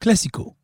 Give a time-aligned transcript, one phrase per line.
[0.00, 0.56] Classico.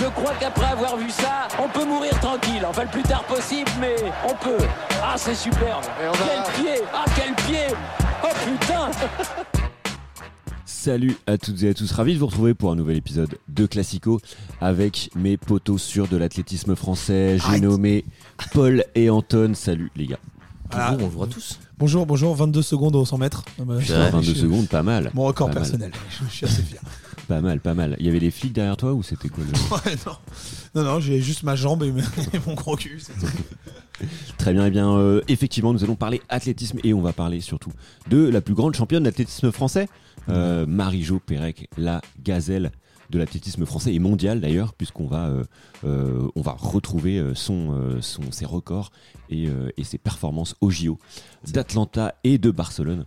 [0.00, 2.64] Je crois qu'après avoir vu ça, on peut mourir tranquille.
[2.66, 3.94] Enfin, le plus tard possible, mais
[4.24, 4.66] on peut.
[5.00, 5.84] Ah, c'est superbe.
[5.96, 7.66] Quel pied Ah, quel pied
[8.24, 8.90] Oh putain
[10.80, 13.66] Salut à toutes et à tous, ravi de vous retrouver pour un nouvel épisode de
[13.66, 14.20] Classico
[14.60, 17.36] avec mes potos sûrs de l'athlétisme français.
[17.50, 18.04] J'ai nommé
[18.52, 19.54] Paul et Anton.
[19.54, 20.20] Salut les gars.
[20.70, 20.92] Ah.
[20.92, 21.58] Bonjour, bonjour à tous.
[21.78, 23.44] Bonjour, bonjour, 22 secondes au 100 mètres.
[23.58, 25.10] Ah bah, Putain, 22 secondes, pas mal.
[25.14, 25.62] Mon record Pas mal.
[25.64, 25.90] personnel.
[26.10, 26.80] Je, je suis assez fier.
[27.26, 27.94] Pas mal, pas mal.
[27.98, 29.50] Il y avait des flics derrière toi ou c'était quoi le...
[29.90, 30.12] Ouais, non,
[30.74, 31.88] non, non j'ai juste ma jambe et,
[32.32, 33.02] et mon gros cul.
[34.38, 37.70] Très bien, et bien euh, effectivement, nous allons parler athlétisme et on va parler surtout
[38.08, 39.88] de la plus grande championne d'athlétisme français,
[40.28, 42.72] euh, Marie-Jo Pérec, la gazelle
[43.10, 45.44] de l'athlétisme français et mondial d'ailleurs, puisqu'on va, euh,
[45.84, 48.90] euh, on va retrouver son, son, ses records
[49.30, 50.98] et, et ses performances au JO
[51.46, 53.06] d'Atlanta et de Barcelone.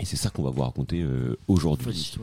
[0.00, 2.16] Et c'est ça qu'on va vous raconter euh, aujourd'hui.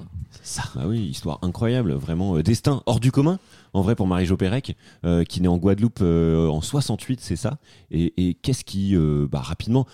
[0.44, 0.64] Ça.
[0.76, 3.40] Bah oui, histoire incroyable, vraiment euh, destin hors du commun.
[3.74, 4.76] En vrai, pour Marie-Jo Pérec,
[5.06, 7.60] euh, qui naît en Guadeloupe en 68, c'est ça.
[7.90, 8.96] Et, et qu'est-ce qui,
[9.32, 9.88] bah, rapidement,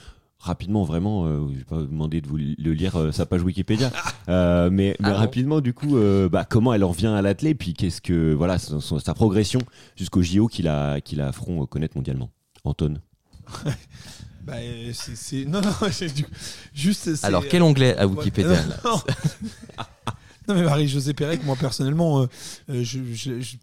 [0.48, 3.44] rapidement, vraiment, euh, je vais pas vous demander de vous le lire euh, sa page
[3.44, 3.92] Wikipédia,
[4.30, 7.58] euh, mais, mais Ah rapidement, du coup, euh, bah, comment elle en revient à l'athlète,
[7.58, 9.60] puis qu'est-ce que, voilà, son- son- sa progression
[9.96, 12.30] jusqu'au JO qui la, qui la feront euh, connaître mondialement.
[12.64, 12.96] Anton.
[14.46, 14.54] Bah,
[14.94, 16.26] c'est- Non, non, c'est du-
[16.74, 17.10] juste.
[17.24, 19.02] Alors, quel onglet à Wikipédia non.
[20.48, 22.26] Non, mais Marie-Josée Pérec, moi personnellement, euh,
[22.70, 23.58] euh, je- je- je-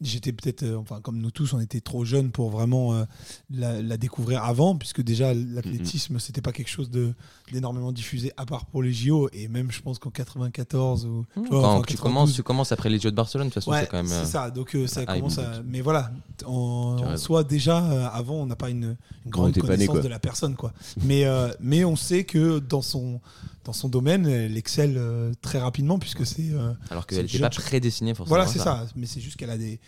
[0.00, 3.04] j'étais peut-être, euh, enfin comme nous tous, on était trop jeunes pour vraiment euh,
[3.50, 7.12] la, la découvrir avant, puisque déjà l'athlétisme, c'était pas quelque chose de
[7.52, 11.40] d'énormément diffusé à part pour les JO, et même je pense qu'en 94 ou tu
[11.40, 13.62] vois, Quand enfin, tu 92, commences, tu commences après les Jeux de Barcelone, de toute
[13.62, 14.06] façon, Ouais, c'est quand même.
[14.06, 14.50] c'est euh, ça.
[14.50, 15.62] Donc euh, ça commence à.
[15.66, 16.10] Mais voilà,
[16.46, 20.08] en, en soi déjà euh, avant, on n'a pas une, une grande né, connaissance de
[20.08, 20.72] la personne, quoi.
[21.02, 23.20] mais euh, mais on sait que dans son
[23.68, 26.50] dans son domaine, elle excelle euh, très rapidement puisque c'est.
[26.52, 28.30] euh, Alors c'est qu'elle n'était pas prédestinée forcément.
[28.36, 28.86] voilà, à c'est ça.
[28.96, 29.78] Mais c'est juste qu'elle a des.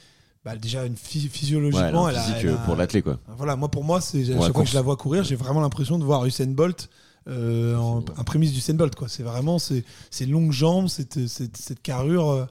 [0.44, 3.18] bah, déjà une phy- physiologiquement, Ouais, elle physique elle euh, a- pour l'athlète, quoi.
[3.38, 5.98] Voilà, moi pour moi, c'est chaque fois que je la vois courir, j'ai vraiment l'impression
[5.98, 6.90] de voir Usain Bolt.
[7.28, 11.54] Euh, en, un prémisse du Bolt quoi c'est vraiment ces, ces longues jambes cette, cette,
[11.58, 12.44] cette carrure euh,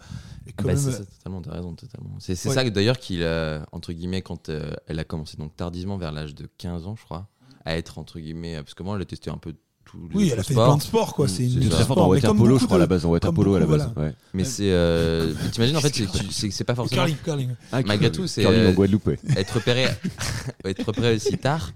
[0.60, 2.16] Bah, même, c'est ça, totalement, t'as raison, totalement.
[2.20, 2.54] C'est Ouais.
[2.56, 6.34] ça d'ailleurs qu'il a, entre guillemets, quand euh, elle a commencé donc tardivement vers l'âge
[6.36, 7.28] de 15 ans, je crois,
[7.66, 9.54] à être, entre guillemets, euh, parce que moi, elle a testé un peu
[9.92, 10.66] tous les Oui, elle a fait sports.
[10.68, 11.26] plein de sport, quoi.
[11.26, 13.34] Mm, C'est une très forte en water polo, je crois, à la base, en water
[13.34, 13.90] polo à la base.
[13.96, 14.10] voilà.
[14.10, 14.16] ouais.
[14.34, 14.70] Mais c'est.
[14.72, 15.94] euh, T'imagines, en fait,
[16.32, 17.02] c'est- pas forcément.
[17.04, 17.50] Curling, curling.
[17.72, 19.20] Ah, Malgré tout, c'est, curling euh, en Guadeloupe, ouais.
[19.36, 19.88] être repéré,
[20.66, 21.72] être repéré aussi tard,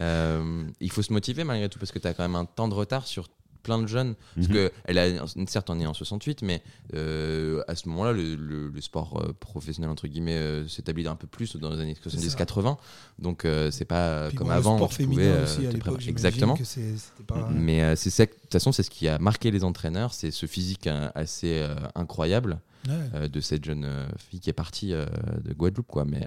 [0.00, 2.68] euh, il faut se motiver malgré tout parce que tu as quand même un temps
[2.68, 3.28] de retard sur
[3.62, 4.14] plein de jeunes.
[4.34, 4.54] Parce Mhm.
[4.54, 5.06] que elle a,
[5.46, 6.62] certes, on est en 68, mais
[6.94, 11.16] euh, à ce moment-là, le, le- le sport euh, professionnel, entre guillemets, euh, s'établit un
[11.16, 12.10] peu plus dans les années ça.
[12.10, 12.76] 70-80.
[13.18, 14.72] Donc, euh, c'est pas Puis comme bon, avant.
[14.72, 16.06] Le sport où tu pouvais, féminin euh, aussi à l'époque.
[16.06, 16.56] Exactement.
[16.56, 16.94] que c'était
[17.26, 19.64] pas- Mais euh, c'est ça, que- de toute façon, c'est ce qui a marqué les
[19.64, 22.94] entraîneurs, c'est ce physique euh, assez euh, incroyable Ouais.
[23.14, 25.04] euh, de cette jeune euh, fille qui est partie euh,
[25.44, 26.04] de Guadeloupe quoi.
[26.04, 26.26] Mais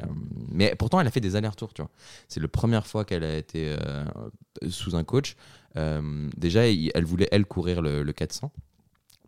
[0.50, 1.90] mais pourtant elle a fait des allers-retours tu vois.
[2.28, 3.76] C'est la première fois qu'elle a été
[4.70, 5.36] sous un coach.
[6.38, 8.52] Déjà elle voulait elle courir le, le 400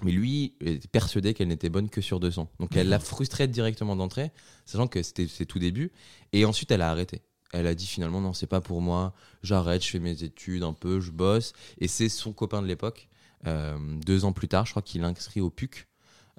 [0.04, 3.96] mais lui était persuadé qu'elle n'était bonne que sur 200 donc elle l'a frustrée directement
[3.96, 4.32] d'entrée
[4.66, 5.92] sachant que c'était ses tout débuts
[6.34, 7.22] et ensuite elle a arrêté.
[7.54, 9.14] Elle a dit finalement non c'est pas pour moi.
[9.42, 11.54] J'arrête je fais mes études un peu je bosse.
[11.80, 13.08] Et c'est son copain de l'époque.
[13.48, 15.88] Euh, deux ans plus tard je crois qu'il l'inscrit au PUC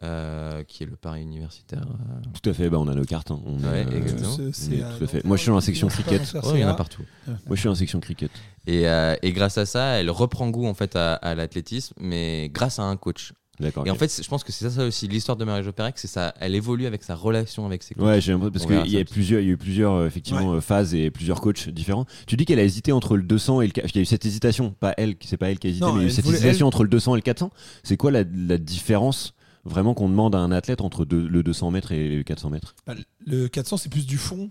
[0.03, 1.83] euh, qui est le Paris universitaire.
[1.83, 3.31] euh, Tout à fait, bah, on a nos cartes.
[3.31, 3.41] hein.
[3.47, 5.25] On Ouais, euh, est tout à fait.
[5.25, 6.21] Moi, je suis dans la c'est section cricket.
[6.21, 7.03] ouais, c'est il y en a partout.
[7.27, 8.31] Moi, je suis en section cricket.
[8.67, 12.51] Et, euh, et grâce à ça, elle reprend goût en fait à, à l'athlétisme, mais
[12.53, 13.33] grâce à un coach.
[13.59, 13.87] D'accord.
[13.87, 16.09] Et en fait, je pense que c'est ça, ça aussi l'histoire de Marie-Jo Pérec, c'est
[16.09, 16.35] ça.
[16.41, 18.05] Elle évolue avec sa relation avec ses coachs.
[18.05, 20.95] Ouais, j'ai l'impression parce qu'il y, a plusieurs, il y a eu plusieurs effectivement phases
[20.95, 22.05] et plusieurs coachs différents.
[22.27, 23.73] Tu dis qu'elle a hésité entre le 200 et le.
[23.79, 25.95] Il y a eu cette hésitation, pas elle, c'est pas elle qui a hésité, Non,
[25.95, 27.51] mais il y a eu cette voulait- hésitation entre le 200 et le 400.
[27.83, 29.33] C'est quoi la, la différence
[29.67, 32.75] vraiment qu'on demande à un athlète entre deux- le 200 mètres et le 400 mètres?
[32.87, 32.95] Bah,
[33.27, 34.51] le 400, c'est plus du fond.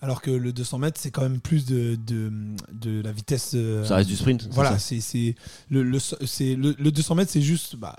[0.00, 2.30] Alors que le 200 mètres, c'est quand même plus de, de,
[2.72, 3.52] de la vitesse.
[3.54, 4.48] euh, Ça reste du sprint.
[4.50, 5.34] Voilà, c'est
[5.70, 5.98] le, le,
[6.56, 7.96] le, le 200 mètres, c'est juste bah,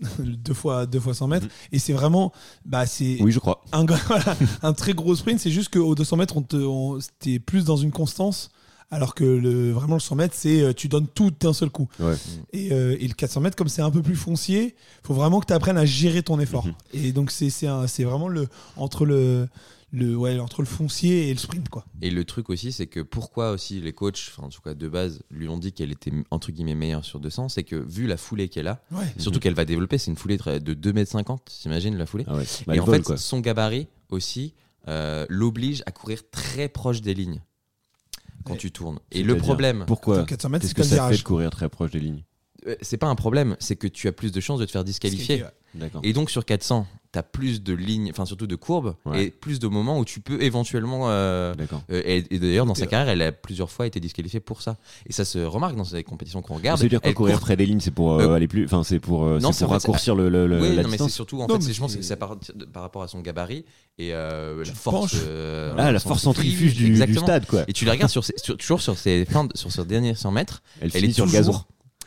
[0.20, 2.32] deux fois deux fois 100 mètres, et c'est vraiment
[2.64, 3.64] bah c'est Oui, je crois.
[3.72, 5.40] un, gr- voilà, un très gros sprint.
[5.40, 8.50] C'est juste qu'au 200 mètres, on, t'es plus dans une constance,
[8.90, 11.88] alors que le, vraiment le 100 mètres, c'est euh, tu donnes tout d'un seul coup.
[12.00, 12.14] Ouais.
[12.52, 14.74] Et, euh, et le 400 mètres, comme c'est un peu plus foncier,
[15.04, 16.66] faut vraiment que tu apprennes à gérer ton effort.
[16.66, 16.74] Mhm.
[16.94, 19.48] Et donc c'est c'est un- c'est vraiment le entre le
[19.90, 21.86] le ouais entre le foncier et le sprint quoi.
[22.02, 25.22] Et le truc aussi, c'est que pourquoi aussi les coachs, en tout cas de base,
[25.30, 28.48] lui ont dit qu'elle était entre guillemets meilleure sur 200, c'est que vu la foulée
[28.50, 29.06] qu'elle a, Ouais.
[29.18, 32.24] surtout qu'elle va développer, c'est une foulée de 2m50, t'imagines la foulée?
[32.26, 32.44] Ah ouais.
[32.66, 33.16] Bah, Et en vole, fait, quoi.
[33.16, 34.52] son gabarit aussi
[34.88, 37.40] euh, l'oblige à courir très proche des lignes.
[38.48, 38.98] Quand tu tournes.
[39.12, 41.18] Et le problème, Pourquoi 400 mètres, Qu'est-ce c'est que ça fait virage.
[41.18, 42.24] de courir très proche des lignes
[42.66, 44.82] euh, c'est pas un problème, c'est que tu as plus de chances de te faire
[44.84, 45.44] disqualifier.
[46.02, 49.24] Et donc sur 400, tu as plus de lignes, enfin surtout de courbes, Ouais.
[49.24, 51.08] et plus de moments où tu peux éventuellement.
[51.10, 51.54] euh,
[51.90, 52.90] euh, et et d'ailleurs, dans sa Ok.
[52.90, 54.76] carrière, elle a plusieurs fois été disqualifiée pour ça.
[55.06, 56.78] Et ça se remarque dans ces compétitions qu'on regarde.
[56.78, 58.64] Ça veut dire quoi courir court- près des lignes C'est pour euh, Euh, aller plus.
[58.66, 61.40] Enfin, c'est pour, euh, non, pour raccourcir le, le- Oui, la non, mais c'est surtout,
[61.40, 62.36] en Non, fait, je pense que c'est par,
[62.72, 63.64] par rapport à son gabarit
[63.98, 65.16] et euh, la force.
[65.26, 67.64] euh, Ah, la force centrifuge du, stade, quoi.
[67.68, 70.30] Et tu la regardes sur, ses- sur- toujours sur ses, fins sur ses derniers 100
[70.30, 71.52] mètres, Elle elle est sur le gazon.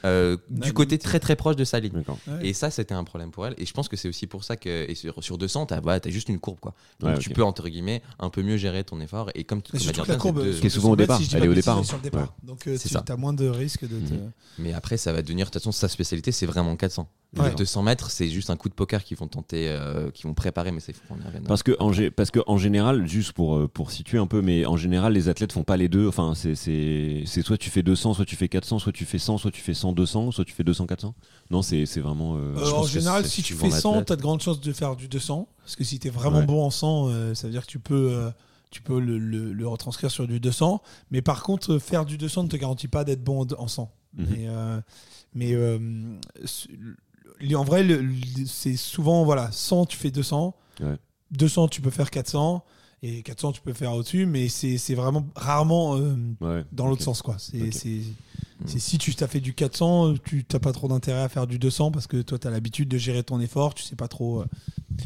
[0.05, 1.93] Euh, du côté très très proche de sa ligne.
[2.27, 2.47] Ouais.
[2.47, 3.53] Et ça, c'était un problème pour elle.
[3.57, 5.99] Et je pense que c'est aussi pour ça que et sur, sur 200, t'as bah,
[5.99, 6.59] t'as juste une courbe.
[6.59, 6.73] Quoi.
[6.99, 9.29] Donc Ouais, tu peux, entre guillemets, un peu mieux gérer ton effort.
[9.35, 9.69] Et comme, que
[10.07, 11.29] la courbe, c'est deux- Qui est souvent au 200 mètres, départ?
[11.29, 12.21] si Elle est au bêtises, départ, elle est sur le départ.
[12.21, 12.27] ouais.
[12.43, 13.03] Donc euh, C'est tu ça.
[13.07, 14.13] as moins de risques de te.
[14.13, 14.31] Mhm.
[14.59, 17.07] Mais après, ça va devenir, de toute façon, sa spécialité, c'est vraiment 400.
[17.37, 17.49] Ouais.
[17.49, 20.33] Les 200 mètres, c'est juste un coup de poker qu'ils vont tenter, euh, qu'ils vont
[20.33, 21.43] préparer, mais y revienne.
[21.47, 24.65] Parce que, en, parce que en général, juste pour, euh, pour situer un peu, mais
[24.65, 26.07] en général, les athlètes font pas les deux.
[26.09, 29.17] Enfin, c'est c'est c'est soit tu fais 200, soit tu fais 400, soit tu fais
[29.17, 31.13] 100, soit tu fais 100, 200, soit tu fais 200, 400.
[31.49, 32.35] Non, c'est vraiment.
[32.37, 34.07] euh, Euh, en général, si tu fais 100, l'athlète.
[34.07, 35.47] tu as de grandes chances de faire du 200.
[35.63, 36.45] Parce que si tu es vraiment Ouais.
[36.45, 38.31] bon en 100, euh, ça veut dire que tu peux,
[38.71, 40.81] tu peux le, le- le retranscrire sur du 200.
[41.11, 43.91] Mais par contre, faire du 200 ne te garantit pas d'être bon en, en 100.
[44.17, 44.25] Mhm.
[45.33, 45.55] Mais,
[47.39, 47.87] mais en vrai,
[48.45, 50.55] c'est souvent voilà, 100, tu fais 200.
[50.81, 50.97] Ouais.
[51.31, 52.63] 200, tu peux faire 400.
[53.03, 54.25] Et 400, tu peux faire au-dessus.
[54.25, 56.63] Mais c'est c'est vraiment rarement euh, Ouais.
[56.71, 57.21] dans l'autre sens.
[57.21, 57.35] quoi.
[57.39, 57.67] C'est Ok.
[57.73, 58.01] c'est-
[58.67, 61.57] c'est si tu t'as fait du 400, tu n'as pas trop d'intérêt à faire du
[61.57, 63.73] 200 parce que toi, tu as l'habitude de gérer ton effort.
[63.73, 64.41] Tu sais pas trop.
[64.41, 64.45] euh,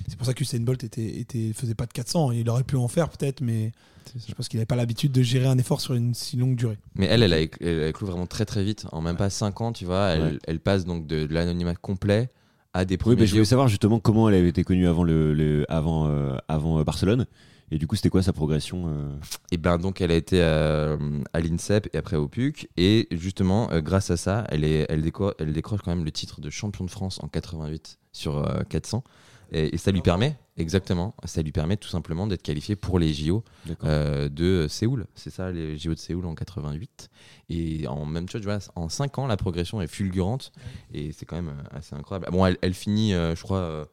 [0.10, 2.32] C'est pour ça qu'Usain Bolt était, était, faisait pas de 400.
[2.32, 3.72] Il aurait pu en faire peut-être, mais
[4.28, 6.78] je pense qu'il n'avait pas l'habitude de gérer un effort sur une si longue durée.
[6.96, 8.88] Mais elle, elle a, elle vraiment très très vite.
[8.92, 10.40] En même pas 5 ans, tu vois, elle, Ouais.
[10.48, 12.30] elle passe donc de, de l'anonymat complet
[12.74, 15.04] à des Oui, premiers mais je voulais savoir justement comment elle avait été connue avant,
[15.04, 17.26] le, le- avant, euh, avant Barcelone.
[17.76, 19.18] Et du coup, c'était quoi sa progression euh
[19.52, 20.96] Et ben donc elle a été euh,
[21.34, 22.70] à l'INSEP et après au PUC.
[22.78, 26.12] Et justement euh, grâce à ça elle est elle décroche, elle décroche quand même le
[26.12, 29.04] titre de champion de France en 88 sur euh, 400
[29.52, 33.14] et, et ça lui permet exactement ça lui permet tout simplement d'être qualifié pour les
[33.14, 33.44] JO
[33.84, 35.06] euh, de Séoul.
[35.14, 37.10] C'est ça les JO de Séoul en 88
[37.50, 40.54] et en même chose vois en 5 ans la progression est fulgurante.
[40.94, 42.32] Et c'est quand même assez incroyable.
[42.32, 43.86] Bon elle, elle finit euh, je crois euh,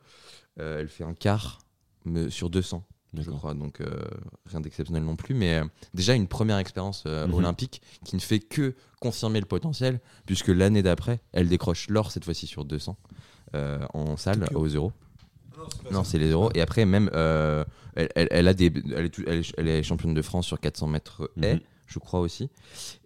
[0.57, 1.59] elle fait un quart
[2.29, 2.85] sur 200
[3.19, 3.55] je crois.
[3.55, 3.87] Donc euh,
[4.47, 5.65] rien d'exceptionnel non plus, mais euh,
[5.95, 7.35] déjà une première expérience euh, Mhm.
[7.35, 12.25] olympique qui ne fait que confirmer le potentiel, puisque l'année d'après, elle décroche l'or cette
[12.25, 12.97] fois-ci sur 200
[13.55, 14.93] euh, en salle aux euros.
[15.91, 16.51] Non, c'est les euros.
[16.55, 17.65] Et après, même, euh,
[17.95, 20.47] elle, elle- elle a des, elle, est, tout- elle est- elle est championne de France
[20.47, 21.61] sur 400 mètres haies, Mhm.
[21.87, 22.49] je crois aussi.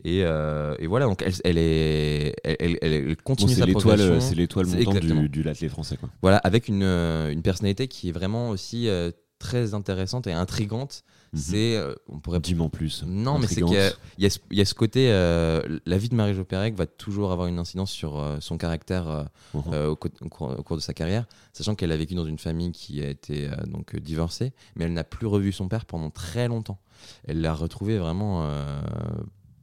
[0.04, 3.66] Et, euh, et voilà, donc elle, elle est, elle, elle- elle Bon, continue c'est sa
[3.66, 4.20] progression.
[4.20, 5.96] c'est l'étoile montante du, du l'athlète français.
[5.96, 6.08] Quoi.
[6.22, 11.02] Voilà, avec une, une personnalité qui est vraiment aussi euh, très intéressante et intrigante.
[11.32, 11.38] Mhm.
[11.40, 13.02] C'est, euh, on pourrait Dis-moi en plus.
[13.06, 15.10] non, mais c'est qu'il y a- y, ce- il y a ce côté.
[15.10, 16.46] euh, la vie de Marie-Jo
[16.76, 19.24] va toujours avoir une incidence sur euh, son caractère euh,
[19.72, 22.24] euh, au, co- au cours, au cours de sa carrière, sachant qu'elle a vécu dans
[22.26, 26.10] une famille qui a été donc divorcée, mais elle n'a plus revu son père pendant
[26.10, 26.78] très longtemps.
[27.26, 28.48] Elle l'a retrouvé vraiment.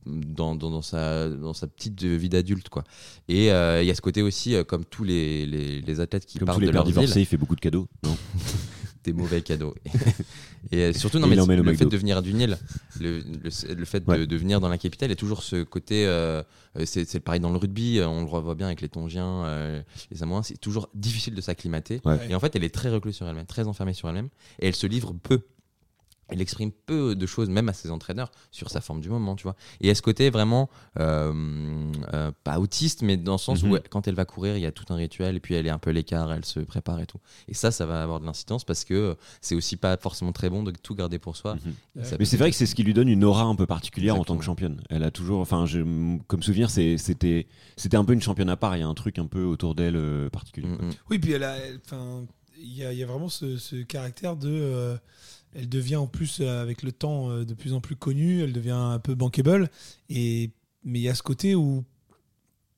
[0.06, 2.84] dans, dans, dans sa, dans sa petite vie d'adulte quoi
[3.30, 6.26] et euh, il y a ce côté aussi euh, comme tous les, les, les athlètes
[6.26, 7.88] qui Comme partent tous les de pères leur ville divorcés, il fait beaucoup de cadeaux.
[8.04, 8.18] Non?
[9.04, 9.76] des mauvais cadeaux.
[10.72, 12.58] et euh, surtout, non, mais le fait de venir du Nil,
[13.00, 14.26] le, le, le fait de, Ouais.
[14.28, 16.06] de venir dans la capitale, il y a toujours ce côté.
[16.06, 16.42] euh,
[16.78, 19.46] euh, c'est c'est pareil dans le rugby, euh, on le revoit bien avec les Tongiens,
[19.46, 19.82] euh,
[20.12, 22.02] les Samoans, c'est toujours difficile de s'acclimater.
[22.06, 22.18] Ouais.
[22.30, 24.30] Et en fait, elle est très recluse sur elle-même, très enfermée sur elle-même,
[24.60, 25.42] et elle se livre peu.
[26.30, 29.44] Elle exprime peu de choses, même à ses entraîneurs, sur sa forme du moment, tu
[29.44, 29.56] vois.
[29.82, 33.72] Et à ce côté vraiment, euh, euh, pas autiste, mais dans le sens Mhm.
[33.72, 35.72] où quand elle va courir, il y a tout un rituel, et puis elle est
[35.72, 37.20] un peu à l'écart, elle se prépare et tout.
[37.48, 40.64] Et ça, ça va avoir de l'incidence parce que c'est aussi pas forcément très bon
[40.64, 41.56] de tout garder pour soi.
[41.96, 42.04] Mhm.
[42.04, 44.16] Ça Mais c'est vrai que c'est ce qui lui donne une aura un peu particulière
[44.16, 44.82] en tant que championne.
[44.90, 45.66] Elle a toujours, enfin,
[46.28, 48.76] comme souvenir, c'était, c'était un peu une championne à part.
[48.78, 50.68] Il y a un truc un peu autour d'elle euh, particulier.
[50.68, 50.92] Mm, mm.
[51.10, 52.24] Oui, puis elle a, elle- enfin,
[52.58, 54.98] il y a, il y a vraiment ce, ce caractère de.
[55.56, 58.42] Elle devient en plus, euh, avec le temps, euh, de plus en plus connue.
[58.44, 59.70] Elle devient un peu bankable.
[60.10, 60.52] Et,
[60.84, 61.84] mais il y a ce côté où.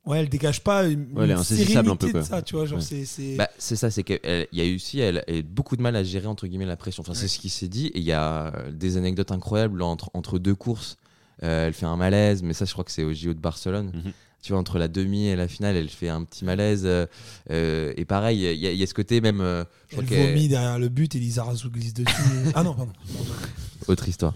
[0.06, 2.22] Ouais, elle dégage pas une, Ouais, elle est insaisissable un peu, quoi.
[2.24, 2.66] ça, tu vois.
[2.68, 3.06] Genre, Ouais.
[3.06, 3.36] c'est.
[3.38, 4.20] Bah, c'est ça, c'est qu'il
[4.52, 6.78] y a eu aussi elle, elle a beaucoup de mal à gérer entre guillemets la
[6.78, 7.02] pression.
[7.02, 7.88] Enfin, c'est ce qui s'est dit.
[7.88, 10.98] Et il y a euh, des anecdotes incroyables entre, entre deux courses.
[11.44, 13.92] Euh, elle fait un malaise, mais ça, je crois que c'est au JO de Barcelone.
[13.96, 14.12] Mhm.
[14.42, 16.84] Tu vois, entre la demi et la finale, elle fait un petit malaise.
[16.86, 17.08] euh,
[17.50, 19.42] euh, et pareil, il y, a- il y a ce côté même.
[19.42, 22.12] euh, je elle vomit derrière le but et Lisa Razou glisse dessus.
[22.54, 22.92] ah non, pardon.
[23.88, 24.34] Autre histoire.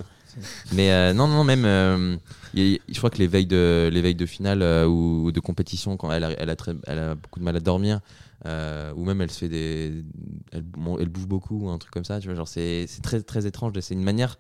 [0.73, 4.15] Mais euh, non, non, même, euh, a- je crois que les veilles de, les veilles
[4.15, 7.45] de finale ou, de compétition, quand elle a, elle a, très- elle a beaucoup de
[7.45, 7.99] mal à dormir,
[8.45, 10.03] ou même elle se fait des.
[10.51, 10.63] Elle,
[10.99, 13.45] elle bouge beaucoup, ou un truc comme ça, tu vois, genre c'est c'est très, très
[13.45, 13.73] étrange.
[13.81, 14.37] C'est une manière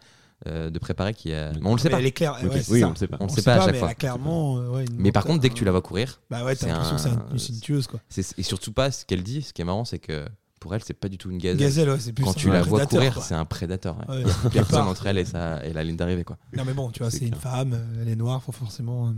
[0.47, 1.51] euh, de préparer qui a.
[1.53, 1.99] Mais on le sait Mais pas.
[1.99, 2.33] Elle est claire.
[2.43, 2.87] Ouais, oui, ça.
[2.87, 3.17] on le sait pas.
[3.19, 3.87] On le On sait sait pas à chaque mais fois.
[3.87, 4.57] elle a clairement.
[4.57, 6.71] euh, ouais, Mais par contre, dès que tu la vois courir, Bah ouais, t'as c'est
[6.71, 7.99] l'impression que c'est un- un- c'est une tueuse quoi.
[8.37, 9.41] et surtout pas ce qu'elle dit.
[9.41, 10.25] Ce qui est marrant, c'est que
[10.59, 11.57] pour elle, c'est pas du tout une gazelle.
[11.59, 13.97] Gazelle, ouais, c'est plus Quand un tu la vois courir, c'est un prédateur.
[14.09, 14.15] ouais.
[14.15, 16.23] Ouais, Il y a quelque personne entre elle et, sa, et la ligne d'arrivée.
[16.25, 16.37] quoi.
[16.55, 19.07] Non mais bon, tu vois, C'est une femme, euh, elle est noire, faut forcément.
[19.07, 19.11] euh,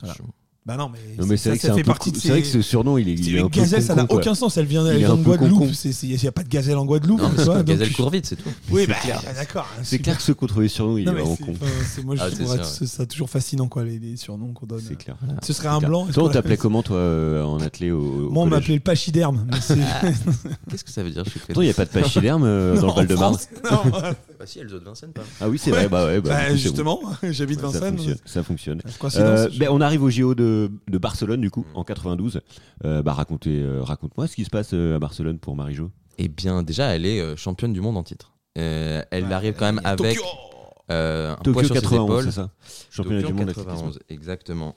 [0.00, 0.14] Voilà.
[0.68, 2.60] Bah non, mais, Non, mais c'est ça, vrai c'est de c'est vrai que ces- ce
[2.62, 4.58] surnom, il est, il C'est est un une peu gazelle, ça n'a aucun sens.
[4.58, 5.72] Elle vient, elle vient de Guadeloupe.
[5.72, 7.22] c'est- c'est- Il n'y a pas de gazelle en Guadeloupe.
[7.22, 8.50] Non, c'est donc gazelle tu- court vite, c'est tout.
[8.70, 9.22] Oui, C'est bah, clair.
[9.34, 9.66] d'accord.
[9.78, 10.02] C'est super.
[10.04, 11.54] clair que ce qu'on trouvait surnom, il Non, est vraiment c'est- con.
[11.94, 12.28] c'est- moi, je Ah,
[12.62, 14.82] c'est que ça toujours fascinant, quoi, les, surnoms qu'on donne.
[14.86, 15.16] C'est clair.
[15.42, 16.06] Ce serait un blanc.
[16.12, 19.46] Toi, on t'appelait comment, toi, euh, en athlé au, Moi, on m'appelait le pachyderme.
[19.50, 19.74] mais c'est-
[20.70, 22.92] Qu'est-ce que ça veut dire Pourtant, il n'y a pas de pachyderme euh, dans le
[22.92, 23.36] Val-de-Marne.
[23.70, 23.78] non.
[24.38, 25.22] Bah si, Elzo de Vincennes, pas.
[25.40, 25.88] Ah oui, c'est vrai.
[25.88, 27.96] Bah c'est justement, j'habite Vincennes.
[27.96, 28.16] fonctionne.
[28.24, 28.80] Ça fonctionne.
[29.70, 30.57] On arrive au JO de,
[30.88, 32.40] de Barcelone du coup en 92.
[32.84, 35.90] Euh, bah racontez, euh, raconte-moi ce qui se passe euh, à Barcelone pour Marie-Jo.
[36.18, 38.32] Eh bien, déjà, elle est euh, championne du monde en titre.
[38.58, 40.22] Euh, elle Ouais, arrive quand même avec Tokyo.
[40.90, 42.24] euh, un poids Tokyo sur ses 91, épaules.
[42.24, 42.50] c'est ça
[42.90, 44.02] Championnat Tokyo du monde 91, d'athlétisme.
[44.08, 44.74] exactement.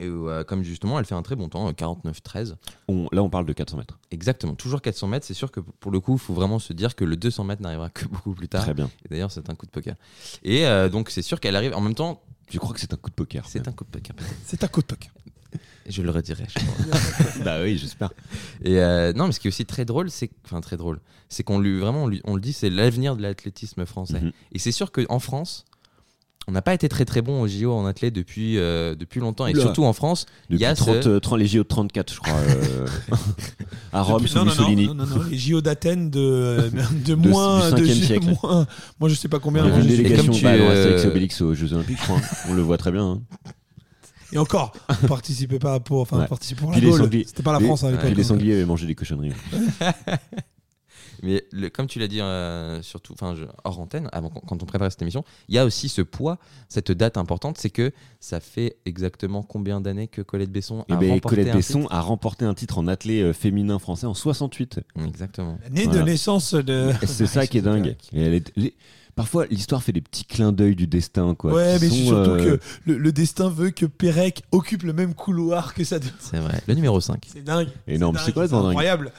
[0.00, 2.56] Et euh, comme justement, elle fait un très bon temps, euh, 49-13.
[2.88, 3.98] On- Là, on parle de 400 mètres.
[4.10, 5.24] Exactement, toujours 400 mètres.
[5.26, 7.62] C'est sûr que pour le coup, il faut vraiment se dire que le 200 mètres
[7.62, 8.62] n'arrivera que beaucoup plus tard.
[8.64, 8.90] Très bien.
[9.04, 9.94] Et d'ailleurs, c'est un coup de poker.
[10.42, 12.22] Et euh, donc, c'est sûr qu'elle arrive en même temps.
[12.50, 13.44] Je crois que c'est un coup de poker.
[13.48, 14.14] C'est un coup de poker.
[14.44, 15.10] C'est un coup de poker.
[15.88, 16.44] Je le redirai.
[16.48, 17.44] je crois.
[17.44, 18.10] bah oui, j'espère.
[18.64, 20.98] Et euh, non, mais ce qui est aussi très drôle, c'est enfin très drôle,
[21.28, 24.20] c'est qu'on lui vraiment on, lui- on le dit, c'est l'avenir de l'athlétisme français.
[24.20, 24.32] Mhm.
[24.52, 25.64] Et c'est sûr qu'en France,
[26.46, 29.46] on n'a pas été très très bon au JO en athlète depuis euh, depuis longtemps.
[29.46, 29.62] Et Oula.
[29.62, 32.12] surtout en France, il Depuis y a 30, ce- euh, 30 les JO de 34,
[32.12, 32.32] je crois.
[32.34, 32.86] euh,
[33.92, 34.86] à Rome, Depuis- sous non, non, Mussolini.
[34.88, 36.70] Non, non, non, les JO d'Athènes de,
[37.04, 37.70] de, De- moins.
[37.72, 38.36] du de, 5e siècle.
[38.42, 38.66] moins-
[39.00, 39.64] moi, je sais pas combien.
[39.64, 42.20] Il y hein, une délégation comme tu, bah, euh, Obélix aux Jeux Olympiques, je crois.
[42.48, 43.04] On le voit très bien.
[43.04, 43.22] hein.
[44.32, 44.72] Et encore,
[45.02, 46.00] on participait pas pour.
[46.00, 46.24] Enfin, Ouais.
[46.24, 47.00] on participait pour la Puis les Gaule.
[47.02, 47.24] sangliers.
[47.26, 48.10] C'était pas la Les- France à l'époque.
[48.16, 49.32] Les sangliers avaient mangé des cochonneries.
[51.22, 54.66] Mais le- comme tu l'as dit, euh, surtout, enfin, je- hors antenne, avant quand on
[54.66, 58.40] préparait cette émission, il y a aussi ce poids, cette date importante, c'est que ça
[58.40, 62.44] fait exactement combien d'années que Colette Besson a ben, remporté Colette un Besson a remporté
[62.44, 64.80] un titre en athlé euh, féminin français en 68.
[64.80, 65.58] titre Exactement.
[65.62, 66.00] L'année Voilà.
[66.00, 66.90] de naissance de.
[67.02, 67.96] Et C'est ça qui est dingue.
[68.12, 68.74] Et elle est- les-
[69.16, 71.34] Parfois, l'histoire fait des petits clins d'œil du destin.
[71.34, 74.92] Quoi, Ouais, mais sont, surtout euh, que le, le destin veut que Pérec occupe le
[74.92, 75.98] même couloir que ça.
[76.18, 76.60] C'est vrai.
[76.66, 77.22] Le numéro 5.
[77.32, 77.68] C'est dingue.
[77.86, 78.16] Énorme.
[78.18, 78.70] C'est complètement dingue.
[78.70, 79.12] incroyable.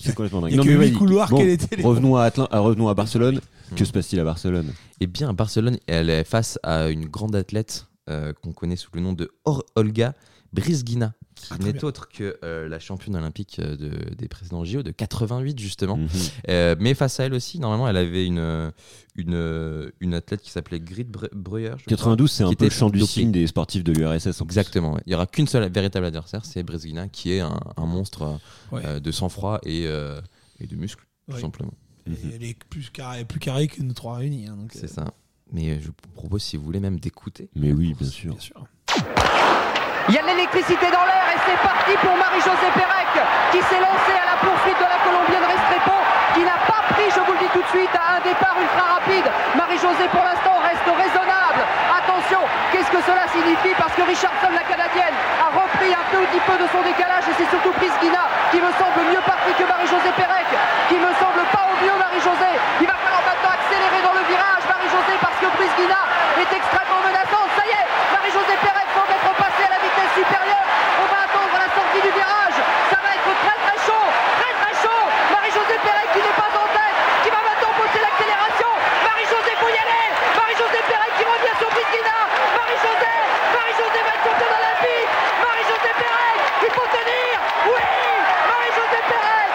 [0.00, 0.50] C'est complètement dingue.
[0.50, 2.94] Il y a Non, que mais couloirs, Bon, était les- revenons, à à, revenons à
[2.94, 3.40] Barcelone.
[3.70, 3.74] Mm.
[3.74, 4.72] Que se passe-t-il à Barcelone?
[5.00, 9.00] Eh bien, Barcelone, elle est face à une grande athlète euh, qu'on connaît sous le
[9.00, 10.14] nom de Or- Olga
[10.52, 14.64] Brizgina, qui Ah, très n'est autre que euh, la championne olympique euh, de- des précédents
[14.64, 15.96] JO de 88 justement.
[15.96, 16.08] Mhm.
[16.48, 18.72] Euh, mais face à elle aussi, normalement, elle avait une,
[19.16, 21.70] une, une athlète qui s'appelait Grit Bre- Breuer.
[21.78, 21.96] je crois.
[21.96, 24.40] 92, c'est un Qui peu le champ du signe des sportifs de l'URSS.
[24.42, 24.94] Exactement.
[24.94, 25.00] ouais.
[25.06, 28.38] Il n'y aura qu'une seule véritable adversaire, c'est Brizgina, qui est un, un monstre
[28.72, 28.82] Ouais.
[28.84, 30.20] euh, de sang-froid et, euh,
[30.60, 31.72] et de muscles, tout simplement.
[32.06, 34.46] Et Elle est plus carrée, plus carrée que nous trois réunis.
[34.46, 35.14] hein, C'est euh, ça.
[35.52, 37.48] Mais je vous propose, si vous voulez, même d'écouter.
[37.54, 38.32] Mais oui, bien sûr.
[38.32, 38.66] Bien sûr.
[40.08, 43.12] Il y a de l'électricité dans l'air et c'est parti pour Marie-Josée Pérec
[43.52, 45.96] qui s'est lancée à la poursuite de la Colombienne Restrepo
[46.32, 48.96] qui n'a pas pris, je vous le dis tout de suite, à un départ ultra
[48.96, 49.28] rapide.
[49.52, 51.60] Marie-Josée pour l'instant reste raisonnable.
[51.92, 52.40] Attention,
[52.72, 53.76] qu'est-ce que cela signifie?
[53.76, 57.50] Parce que Richardson, la Canadienne, a repris un petit peu de son décalage et c'est
[57.52, 60.48] surtout Prisgina qui me semble mieux parti que Marie-Josée Pérec,
[60.88, 62.56] qui me semble pas au mieux Marie-Josée.
[62.80, 66.00] Il va falloir maintenant accélérer dans le virage Marie-Josée parce que Prisgina
[66.40, 67.52] est extrêmement menaçante.
[67.60, 70.64] Ça y est, Marie-Josée Pérec semble être passée à la vitesse supérieure.
[71.02, 72.58] On va attendre la sortie du virage.
[72.90, 74.06] Ça va être très très chaud,
[74.38, 75.02] très très chaud.
[75.34, 78.70] Marie-Josée Pérec qui n'est pas en tête, qui va maintenant pousser l'accélération.
[79.06, 80.06] Marie-Josée, faut y aller.
[80.38, 82.18] Marie-Josée Pérec qui revient sur Prisgina.
[82.58, 83.18] Marie-Josée,
[83.54, 85.10] Marie-Josée va être championne olympique.
[85.38, 87.34] Marie-Josée Pérec, il faut tenir.
[87.70, 87.86] Oui,
[88.50, 89.50] Marie-Josée Pérec.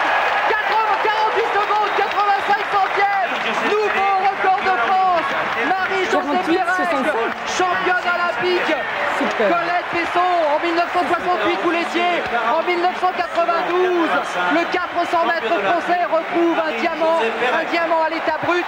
[0.48, 3.32] 80, 48 secondes, 85 centièmes.
[3.68, 5.28] Nouveau record de France.
[5.68, 7.44] Marie-Josée 48, Pérec, 65.
[7.52, 8.72] championne olympique.
[9.18, 9.23] Super.
[9.38, 12.22] Colette Besson en 1968 vous l'étiez,
[12.54, 14.08] en 1992
[14.54, 18.64] le 400 mètres français retrouve un diamant, un diamant à l'état brut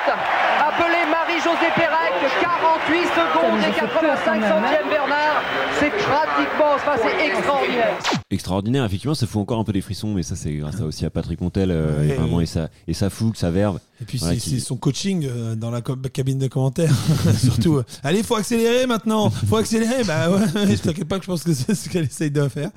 [0.59, 5.43] appelé Marie-Josée Pérec, 48 secondes et 85 centièmes Bernard,
[5.79, 7.95] c'est pratiquement, enfin c'est extraordinaire.
[8.31, 11.05] Extraordinaire, effectivement, ça fout encore un peu des frissons, mais ça, c'est grâce à- aussi
[11.07, 13.79] à Patrick Montel, euh, et vraiment, et sa, et sa fougue, sa verve.
[14.01, 16.95] Et puis c'est qui- son coaching euh, dans la cabine de commentaires.
[17.39, 19.31] Surtout, euh, allez, faut accélérer maintenant.
[19.31, 20.05] Faut accélérer.
[20.05, 22.71] Bah ouais, t'inquiète pas que je pense que c'est ce qu'elle essaye de faire.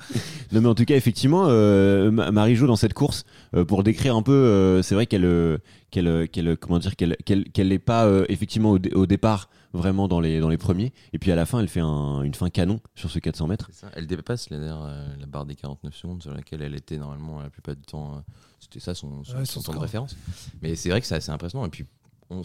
[0.52, 3.24] Non, mais en tout cas, effectivement, euh, Ma- Marie-Jo, dans cette course,
[3.54, 5.58] euh, pour décrire un peu, euh, c'est vrai qu'elle,
[5.90, 10.08] qu'elle, qu'elle, comment dire, qu'elle, qu'elle, qu'elle n'est pas effectivement au, dé- au départ vraiment
[10.08, 12.50] dans les, dans les premiers, et puis à la fin, elle fait un- une fin
[12.50, 13.68] canon sur ce 400 mètres.
[13.94, 17.50] Elle dépasse la, euh, la barre des 49 secondes sur laquelle elle était normalement la
[17.50, 18.16] plupart du temps.
[18.16, 18.20] euh,
[18.58, 20.16] C'était ça son, son- Ouais, son son temps de référence.
[20.60, 21.64] Mais c'est vrai que c'est assez impressionnant.
[21.66, 21.86] Et puis
[22.28, 22.42] on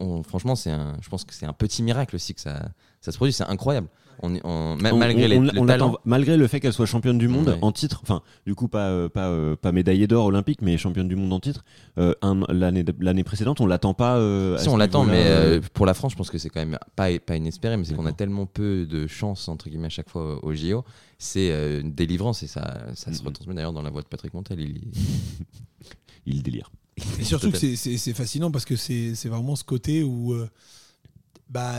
[0.00, 2.70] on- franchement, c'est un, je pense que c'est un petit miracle aussi que ça,
[3.00, 3.32] ça se produit.
[3.32, 3.88] C'est incroyable.
[4.22, 5.86] On, est- on- ma- On- malgré on- les, on- le on talent.
[5.88, 7.58] l'attend- malgré le fait qu'elle soit championne du monde Ouais.
[7.62, 11.08] en titre, enfin du coup pas euh, pas euh, pas médaillée d'or olympique, mais championne
[11.08, 11.64] du monde en titre.
[11.98, 12.14] euh,
[12.48, 14.16] l'année l'année précédente, on l'attend pas.
[14.16, 16.60] euh, Si on l'attend, mais euh, euh, pour la France, je pense que c'est quand
[16.60, 19.90] même pas, pas inespéré, mais c'est qu'on a tellement peu de chance entre guillemets à
[19.90, 20.84] chaque fois au, JO.
[21.18, 23.26] C'est euh, une délivrance et ça, ça se Mhm.
[23.28, 24.60] retransmet d'ailleurs dans la voix de Patrick Montel.
[24.60, 24.80] Il,
[26.26, 26.70] il délire.
[27.20, 30.48] Et surtout que c'est- fascinant parce que c'est c'est vraiment ce côté où euh,
[31.48, 31.74] bah,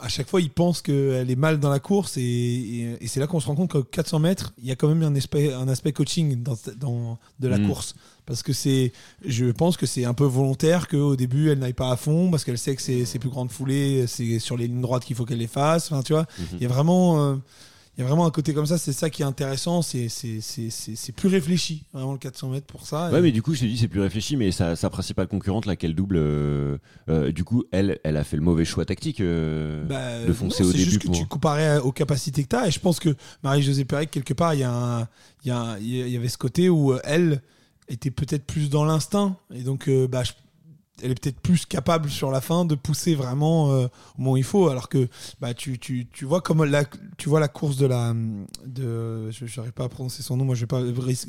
[0.00, 3.18] à chaque fois il pense qu'elle est mal dans la course et, et- et c'est
[3.20, 5.52] là qu'on se rend compte qu'au 400 mètres il y a quand même un aspect,
[5.52, 7.66] un aspect coaching dans, dans- de la Mm.
[7.68, 7.94] course
[8.26, 8.92] parce que c'est
[9.24, 12.44] je pense que c'est un peu volontaire qu'au début elle n'aille pas à fond parce
[12.44, 15.38] qu'elle sait que ses, plus grandes foulées c'est sur les lignes droites qu'il faut qu'elle
[15.38, 16.46] les fasse enfin tu vois Mhm.
[16.54, 17.36] il y a vraiment euh,
[18.00, 20.70] y a vraiment un côté comme ça, c'est ça qui est intéressant, c'est c'est- c'est-
[20.70, 23.10] c'est- c'est plus réfléchi, vraiment le 400 mètres pour ça.
[23.10, 25.26] Ouais, Et- mais du coup, je t'ai dit, c'est plus réfléchi, mais sa, sa principale
[25.26, 26.78] concurrente, laquelle double, euh,
[27.08, 30.62] euh, du coup, elle, elle a fait le mauvais choix tactique euh, Bah, de foncer
[30.62, 30.90] non, au c'est début.
[30.90, 32.68] juste que pour- tu comparais aux capacités que tu as.
[32.68, 35.08] Et je pense que Marie-Josée Pérec, quelque part, il y, a un-
[35.44, 37.42] il y, a un- il y avait ce côté où elle
[37.88, 39.36] était peut-être plus dans l'instinct.
[39.52, 40.32] Et donc, bah, je-
[41.02, 44.36] elle est peut-être plus capable sur la fin de pousser vraiment euh, au moment où
[44.36, 44.68] il faut.
[44.68, 45.08] Alors que
[45.40, 46.84] bah, tu, tu, tu vois comme la,
[47.16, 48.14] tu vois la course de la.
[48.66, 50.82] De, je n'arrive pas à prononcer son nom, moi je vais pas.
[50.82, 51.26] Brice-.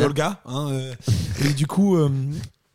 [0.00, 0.40] Olga.
[0.46, 0.94] hein, euh,
[1.44, 2.10] et du coup, euh,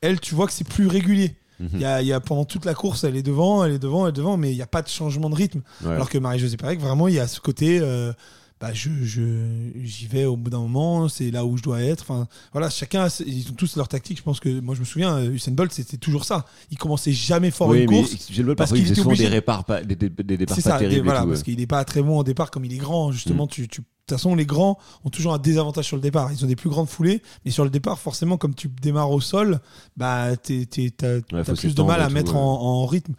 [0.01, 1.35] elle, tu vois que c'est plus régulier.
[1.59, 1.69] Mhm.
[1.73, 3.79] Il y a, il y a- pendant toute la course, elle est devant, elle est
[3.79, 5.61] devant, elle est devant, mais il n'y a pas de changement de rythme.
[5.83, 5.91] Ouais.
[5.91, 8.11] Alors que Marie-Josée Pérec, vraiment, il y a ce côté, euh,
[8.61, 12.01] bah, je, je- j'y vais au bout d'un moment, c'est là où je dois être.
[12.01, 14.19] Enfin, voilà, chacun, ils ont tous leur tactique.
[14.19, 16.45] Je pense que, moi, je me souviens, euh, Usain Bolt, c'était toujours ça.
[16.69, 18.15] Il commençait jamais fort Oui, une course.
[18.29, 20.55] j'ai le bol parce qu'il faisait était souvent des, répars pas, des, des- des départs
[20.55, 21.03] C'est pas ça, terribles.
[21.05, 21.45] voilà, tout, parce ouais.
[21.45, 23.11] qu'il n'est pas très bon au départ comme il est grand.
[23.11, 26.31] Justement, tu, tu- de toute façon, les grands ont toujours un désavantage sur le départ.
[26.31, 29.21] Ils ont des plus grandes foulées, mais sur le départ, forcément, comme tu démarres au
[29.21, 29.59] sol,
[29.97, 32.39] bah, t'es- t'es- t'as Ouais, t'as faut plus de mal à tout, mettre ouais.
[32.39, 33.13] en, en rythme.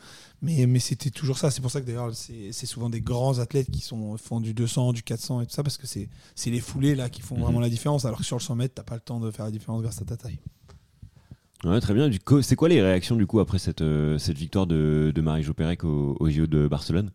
[0.44, 1.50] Mais, mais c'était toujours ça.
[1.52, 4.54] C'est pour ça que d'ailleurs, c'est c'est souvent des grands athlètes qui sont, font du
[4.54, 7.36] 200, du 400 et tout ça, parce que c'est c'est les foulées là qui font
[7.36, 7.42] Mhm.
[7.42, 8.04] vraiment la différence.
[8.04, 10.02] Alors que sur le 100 mètres, t'as pas le temps de faire la différence grâce
[10.02, 10.40] à ta taille.
[11.64, 12.08] Ouais, très bien.
[12.08, 15.20] Du coup, c'est quoi les réactions du coup après cette, euh, cette victoire de, de
[15.20, 17.10] Marie-Jo Pérec au, au JO de Barcelone?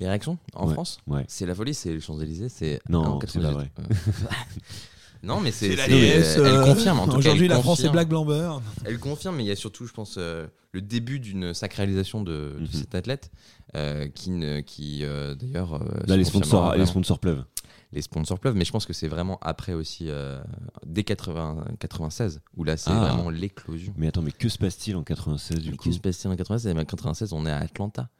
[0.00, 0.74] Les réactions en Ouais.
[0.74, 1.24] France Ouais.
[1.28, 2.48] C'est la folie, c'est les Champs-Élysées.
[2.48, 3.70] C'est Non, en c'est pas 98.
[3.78, 3.82] Euh,
[5.24, 5.74] non, mais c'est.
[5.74, 7.00] la c'est- DS, Elle euh, confirme.
[7.00, 7.92] En tout cas, Aujourd'hui, elle la France, confirme.
[7.92, 8.50] Black Blamber.
[8.84, 12.54] Elle confirme, mais il y a surtout, je pense, euh, le début d'une sacralisation de,
[12.58, 12.68] de Mhm.
[12.72, 13.30] cet athlète
[13.74, 15.74] euh, qui, ne- qui euh, d'ailleurs.
[15.74, 17.44] euh, Là, les sponsors, les sponsors pleuvent.
[17.92, 20.38] Les sponsors pleuvent, mais je pense que c'est vraiment après aussi, euh,
[20.84, 22.98] dès 80, 96, où là, c'est Ah.
[22.98, 23.94] vraiment l'éclosion.
[23.96, 26.36] Mais attends, mais que se passe-t-il en 96 du Mais coup que se passe-t-il en
[26.36, 28.10] 96 Mais En 96, on est à Atlanta.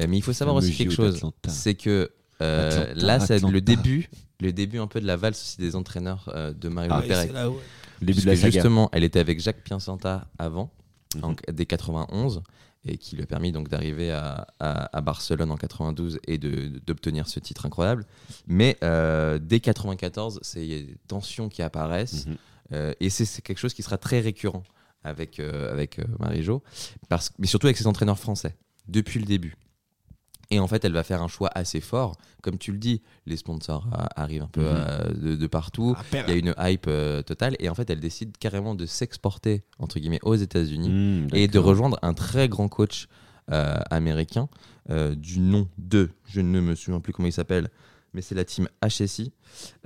[0.00, 3.60] Euh, mais il faut savoir aussi quelque chose, c'est que euh, Atlanta, là, c'est le
[3.60, 4.08] début,
[4.40, 7.32] le début un peu de la valse aussi des entraîneurs euh, de Mario Ah, Ouais,
[7.32, 7.58] là où-
[8.00, 10.70] Le début de la justement, elle était avec Jacques Piacenta avant,
[11.16, 11.24] Mhm.
[11.24, 12.42] en- dès 91,
[12.84, 17.28] et qui lui a permis donc d'arriver à, à- à Barcelone en 92 et d'obtenir
[17.28, 18.06] ce titre incroyable.
[18.46, 22.36] Mais euh, dès 94, c'est il y a des tensions qui apparaissent, Mhm.
[22.72, 24.62] euh, et c'est quelque chose qui sera très récurrent
[25.02, 26.62] avec, euh, avec euh, Marie-Jo,
[27.38, 28.56] mais surtout avec ses entraîneurs français,
[28.88, 29.56] depuis le début.
[30.50, 32.16] Et en fait, elle va faire un choix assez fort.
[32.42, 34.66] Comme tu le dis, les sponsors euh, arrivent un peu Mhm.
[34.68, 35.94] euh, de, de partout.
[35.96, 36.02] Ah.
[36.26, 37.56] Il y a une hype euh, totale.
[37.60, 41.58] Et en fait, elle décide carrément de s'exporter, entre guillemets, aux États-Unis Mmh, et de
[41.58, 43.06] rejoindre un très grand coach
[43.52, 44.48] euh, américain
[44.90, 47.68] euh, du nom de, je ne me souviens plus comment il s'appelle,
[48.14, 49.32] mais c'est la team HSI.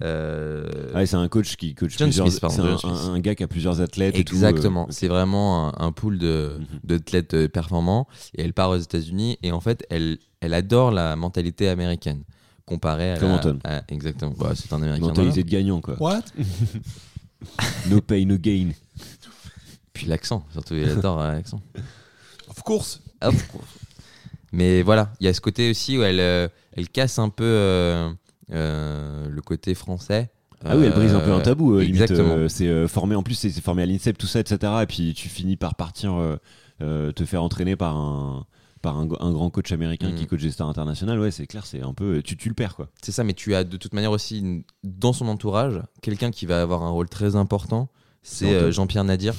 [0.03, 2.31] Euh, Ah, c'est un coach qui coach John plusieurs.
[2.31, 4.17] C'est un, gars qui a plusieurs athlètes.
[4.19, 6.67] Exactement, euh, c'est vraiment un, un pool de Mhm.
[6.85, 11.69] d'athlètes performants et elle part aux États-Unis et en fait elle elle adore la mentalité
[11.69, 12.23] américaine
[12.67, 13.19] comparée à
[13.65, 15.97] la- exactement Bah, c'est un américain mentalité de gagnant quoi.
[16.01, 16.23] What?
[17.91, 18.71] No pay, no gain.
[19.93, 21.61] puis l'accent surtout il adore euh, l'accent
[22.49, 23.01] Of course.
[23.23, 23.35] Hop.
[24.53, 27.45] Mais voilà, il y a ce côté aussi où elle, euh, elle casse un peu
[27.45, 28.11] euh,
[28.53, 30.31] euh, le côté français.
[30.65, 31.75] Ah oui, elle brise un peu un tabou.
[31.75, 32.35] euh, limite, exactement.
[32.37, 34.73] euh, c'est euh, formé en plus, c'est c'est formé à l'INSEP, tout ça, etc.
[34.83, 36.37] Et puis tu finis par partir euh,
[36.81, 38.47] euh, te faire entraîner par un
[38.85, 41.19] par un, un grand coach américain qui coach des stars internationales.
[41.19, 42.89] Ouais, c'est clair, c'est un peu tu tu le perds quoi.
[43.03, 46.47] C'est ça, mais tu as de toute manière aussi une- dans son entourage quelqu'un qui
[46.47, 47.89] va avoir un rôle très important.
[48.23, 49.35] C'est euh, Jean-Pierre Nadir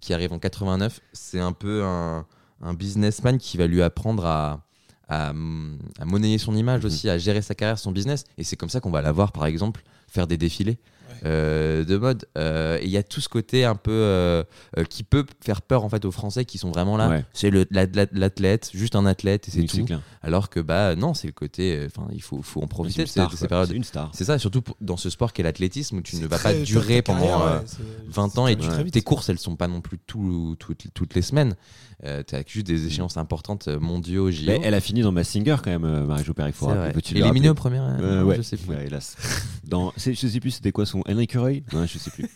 [0.00, 1.00] qui arrive en 89.
[1.12, 2.26] C'est un peu un,
[2.62, 4.64] un businessman qui va lui apprendre à,
[5.08, 6.86] à, à monnayer son image Mhm.
[6.86, 8.24] aussi, à gérer sa carrière, son business.
[8.38, 10.78] Et c'est comme ça qu'on va la voir, par exemple, faire des défilés.
[11.26, 14.44] Euh, de mode Euh, et il y a tout ce côté un peu euh,
[14.88, 17.24] qui peut faire peur en fait aux Français qui sont vraiment là Ouais.
[17.32, 20.00] c'est le la- la- l'athlète juste un athlète et c'est tout clair.
[20.22, 23.20] alors que bah non c'est le côté enfin il faut faut en profiter de ces,
[23.34, 24.10] ces périodes C'est une star.
[24.14, 26.64] c'est ça surtout pour- dans ce sport qu'est l'athlétisme où tu ne vas très- pas
[26.64, 29.68] durer pendant carrière, euh, ouais, c'est- 20 ans et tu- tes courses elles sont pas
[29.68, 31.56] non plus tout, toutes, toutes les semaines
[32.04, 35.56] euh, tu as juste des échéances importantes mondiaux JO Mais elle a fini dans Massinger
[35.64, 36.52] quand même, Marie-Jo Pérec.
[36.54, 36.82] C'est faut rappeler.
[36.84, 36.92] vrai.
[36.92, 38.36] Peux-tu le éliminé rappeler au premier Euh, euh, ouais.
[38.36, 39.16] je sais plus Ouais, hélas.
[39.64, 42.28] Dans, je sais plus, c'était quoi son Henry Curry Ouais, je sais plus.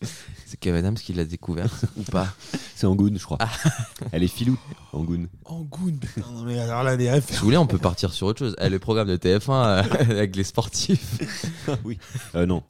[0.46, 2.28] c'est Kev Adams qui l'a découvert ou pas?
[2.76, 3.38] C'est Angoun, je crois.
[3.40, 3.50] Ah.
[4.12, 4.56] Elle est filou,
[4.92, 5.28] Angoun.
[5.44, 7.24] Angoun, putain, non, mais alors là, des rêves.
[7.26, 9.82] si vous voulez on peut partir sur autre chose Eh, le programme de TF1 euh,
[10.10, 11.18] avec les sportifs
[11.84, 11.98] oui.
[12.36, 12.62] Euh, non.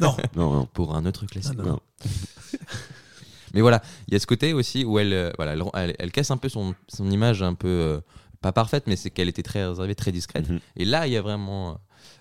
[0.00, 0.16] Non.
[0.36, 0.66] Non, non.
[0.66, 1.68] pour un autre classique Ah, non.
[1.70, 1.80] non.
[3.54, 6.10] Mais voilà, il y a ce côté aussi où elle, euh, voilà, elle, elle- elle
[6.12, 8.00] casse un peu son, son image un peu euh,
[8.40, 10.48] pas parfaite, mais c'est qu'elle était très réservée, très discrète.
[10.48, 10.60] Mhm.
[10.76, 11.74] Et là, il y a vraiment euh,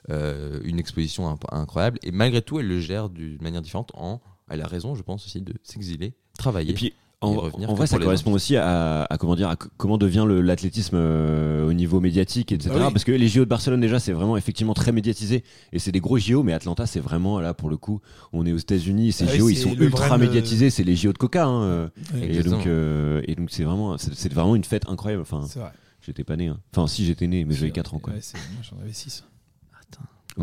[0.10, 2.00] une exposition imp- incroyable.
[2.04, 3.92] Et malgré tout, elle le gère d'une manière différente.
[3.96, 6.72] En, elle a raison, je pense aussi, de s'exiler, travailler.
[6.72, 9.48] Et puis, Et en, revenir en que vrai, ça correspond aussi à, à comment dire,
[9.48, 12.72] à comment devient le- l'athlétisme euh, au niveau médiatique, etc.
[12.74, 12.82] Oui.
[12.92, 16.00] Parce que les JO de Barcelone déjà, c'est vraiment effectivement très médiatisé et c'est des
[16.00, 18.02] gros JO, mais Atlanta, c'est vraiment là pour le coup,
[18.34, 20.96] on est aux États-Unis, ces Ah oui, JO, ils sont ultra euh, médiatisés, c'est les
[20.96, 21.46] JO de Coca.
[21.46, 21.90] hein, euh,
[22.22, 25.22] et donc, euh, et donc c'est vraiment, c'est c'est vraiment une fête incroyable.
[25.22, 25.72] Enfin, C'est vrai.
[26.02, 26.48] j'étais pas né.
[26.48, 26.60] hein.
[26.76, 28.14] Enfin, si j'étais né, mais j'avais 4 ans quoi.
[28.14, 29.24] Ouais, c'est- moi, j'en avais 6.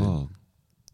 [0.01, 0.29] Oh.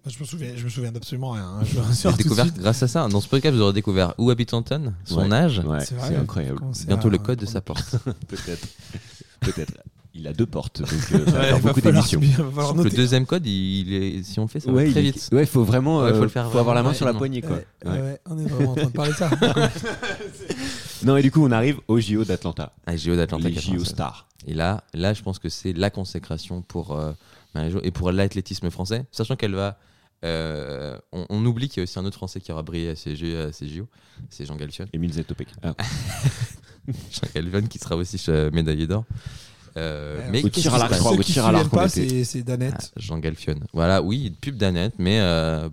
[0.06, 1.44] je me souviens, je me souviens d'absolument rien.
[1.60, 1.62] hein.
[1.64, 3.08] Je découvert grâce à ça.
[3.08, 5.32] Dans ce podcast, vous aurez découvert où habite Anton, son Ouais.
[5.36, 6.60] âge, Ouais, C'est incroyable.
[6.86, 7.96] bientôt le code de sa porte.
[8.28, 8.66] Peut-être,
[9.40, 9.72] peut-être.
[10.16, 12.82] Il a deux portes, donc euh, ça va Ouais, faire il va beaucoup falloir- d'émissions.
[12.84, 15.10] le deuxième code, il est, si on le fait, ça Ouais, va très il est-
[15.10, 15.28] vite.
[15.32, 17.40] ouais, faut vraiment, Ouais, faut euh, le faire faut avoir la main sur la poignée,
[17.42, 17.56] quoi.
[17.56, 18.00] Ouais, Ouais.
[18.00, 19.28] ouais, on est vraiment en train de parler de ça.
[21.04, 22.72] Non, et du coup, on arrive au JO d'Atlanta.
[22.86, 23.78] Ah, JO d'Atlanta Les 96.
[23.80, 24.26] JO stars.
[24.46, 27.12] Et là, là, je pense que c'est la consécration pour euh,
[27.82, 29.78] et pour l'athlétisme français, sachant qu'elle va.
[30.24, 32.96] euh, on, on oublie qu'il y a aussi un autre Français qui aura brillé à
[32.96, 33.86] ces JO, à ces JO,
[34.30, 34.86] c'est Jean Galfion.
[34.92, 35.48] Emile Zetopek.
[35.62, 35.74] Ah.
[37.10, 38.18] Jean Galfion qui sera aussi
[38.50, 39.04] médaillé d'or.
[39.76, 41.48] Euh, Ouais, mais qui à se l'arc, passe je crois, Ceux au qui tir se
[41.48, 42.92] à l'arc, souviennent on pas, c'est c'est Ah, Danette.
[42.96, 43.56] Jean Galfion.
[43.72, 45.68] Voilà, oui, pub d'Annette, mais euh,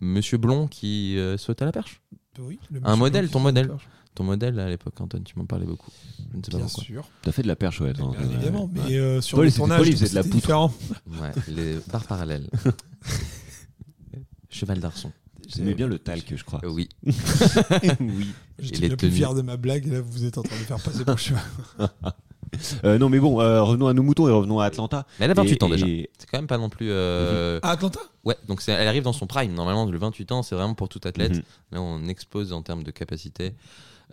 [0.00, 2.00] Monsieur Blond qui euh, saute à la perche.
[2.38, 3.70] Oui, le Un modèle, qui ton modèle.
[4.14, 5.90] Ton modèle à l'époque, Antoine, tu m'en parlais beaucoup.
[6.32, 6.84] Je ne sais pas Bien pourquoi.
[6.84, 7.08] sûr.
[7.22, 7.94] T'as fait de la perche, ouais.
[7.94, 8.16] Bien Ouais.
[8.30, 8.80] évidemment, Ouais.
[8.88, 10.34] mais euh, sur Paul, le c'était tournage, faisait de la c'était poutre.
[10.34, 10.74] différent.
[11.06, 12.48] Ouais, les barres parallèles.
[14.50, 15.12] Cheval d'arçon.
[15.48, 16.60] J'aimais bien le talc, je crois.
[16.64, 16.88] Euh, oui.
[17.04, 18.28] oui.
[18.58, 20.80] J'étais bien plus fier de ma blague, et là vous êtes en train de faire
[20.80, 21.42] passer pour cheval.
[22.84, 25.06] Euh, non, mais bon, euh, revenons à nos moutons et revenons à Atlanta.
[25.18, 25.86] Mais elle a 28 Et- ans déjà.
[25.86, 26.88] et- C'est quand même pas non plus.
[26.90, 27.98] euh, À Atlanta?
[28.24, 29.54] Ouais, donc elle arrive dans son prime.
[29.54, 31.32] Normalement, le 28 ans, c'est vraiment pour tout athlète.
[31.36, 31.42] Mhm.
[31.72, 33.54] Là, on expose en termes de capacité.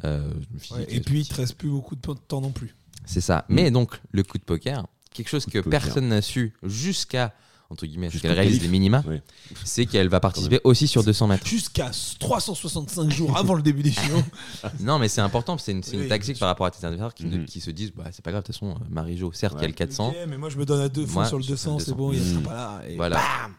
[0.05, 0.31] Euh,
[0.71, 2.75] Ouais, Et puis il te reste plus beaucoup de temps non plus.
[3.05, 3.45] C'est ça.
[3.49, 7.33] Mais donc, le coup de poker, quelque chose que personne n'a su jusqu'à,
[7.71, 9.21] entre guillemets, ce Jusqu'au qu'elle réalise les minima, Ouais.
[9.63, 11.47] c'est qu'elle va participer aussi sur 200 mètres.
[11.47, 13.99] Jusqu'à 365 jours avant le début des JO.
[14.79, 17.13] Non, mais c'est important, c'est une, c'est une Oui, tactique par rapport à tes adversaires
[17.13, 17.45] qui, Mhm.
[17.45, 19.59] qui se disent bah, c'est pas grave, de toute façon, euh, Marie-Jo, certes, il y
[19.59, 19.67] a Ouais.
[19.69, 21.53] le 400, Ok, mais moi je me donne à deux fois sur le je fais
[21.53, 21.97] 200, le c'est 200.
[21.97, 22.23] bon, il Mm.
[22.33, 22.81] sera pas là.
[22.87, 23.15] Et Voilà.
[23.17, 23.53] bam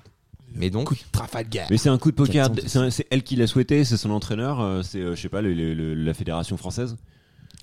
[0.55, 1.67] Mais donc, Coup de Trafalgar.
[1.71, 2.91] Mais c'est un coup de poker, 410.
[2.91, 5.55] c'est elle qui l'a souhaité, c'est son entraîneur, euh, c'est, euh, je sais pas, le-
[5.55, 6.97] le- le- la fédération française.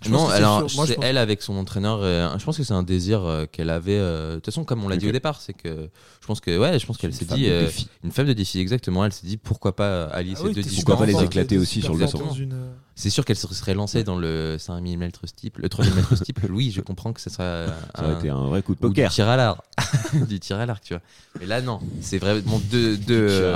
[0.03, 1.99] Je non, alors c'est pense- elle avec son entraîneur.
[2.03, 3.97] euh, je pense que c'est un désir euh, qu'elle avait.
[3.97, 5.89] euh, De toute façon, comme on l'a dit au départ, c'est que
[6.21, 7.67] je pense que ouais, je pense qu'elle s'est dit euh,
[8.03, 9.03] une femme de défi exactement.
[9.05, 10.61] Elle s'est dit pourquoi pas allier Ah ces oui, deux.
[10.61, 12.05] Pourquoi pas les éclater aussi sur le
[12.39, 15.93] une- euh, C'est sûr qu'elle se serait lancée dans le 5000 mètres steeple, le 3000
[15.93, 16.47] mètres steeple.
[16.51, 18.89] Oui, je comprends que ce serait Ça aurait un, été un vrai coup de ou
[18.89, 19.11] du poker.
[19.11, 19.61] tir à l'arc,
[20.27, 21.03] du tir à l'arc, tu vois.
[21.39, 23.55] Mais là, non, c'est vraiment deux, euh,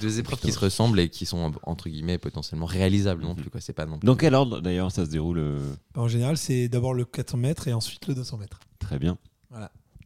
[0.00, 3.50] deux épreuves qui se ressemblent et qui sont entre guillemets potentiellement réalisables non plus.
[3.50, 3.98] Quoi, c'est pas non.
[3.98, 5.58] plus- Dans quel ordre d'ailleurs ça se déroule euh,
[5.96, 8.60] En général, c'est d'abord le 400 mètres et ensuite le 200 mètres.
[8.78, 9.18] Très bien.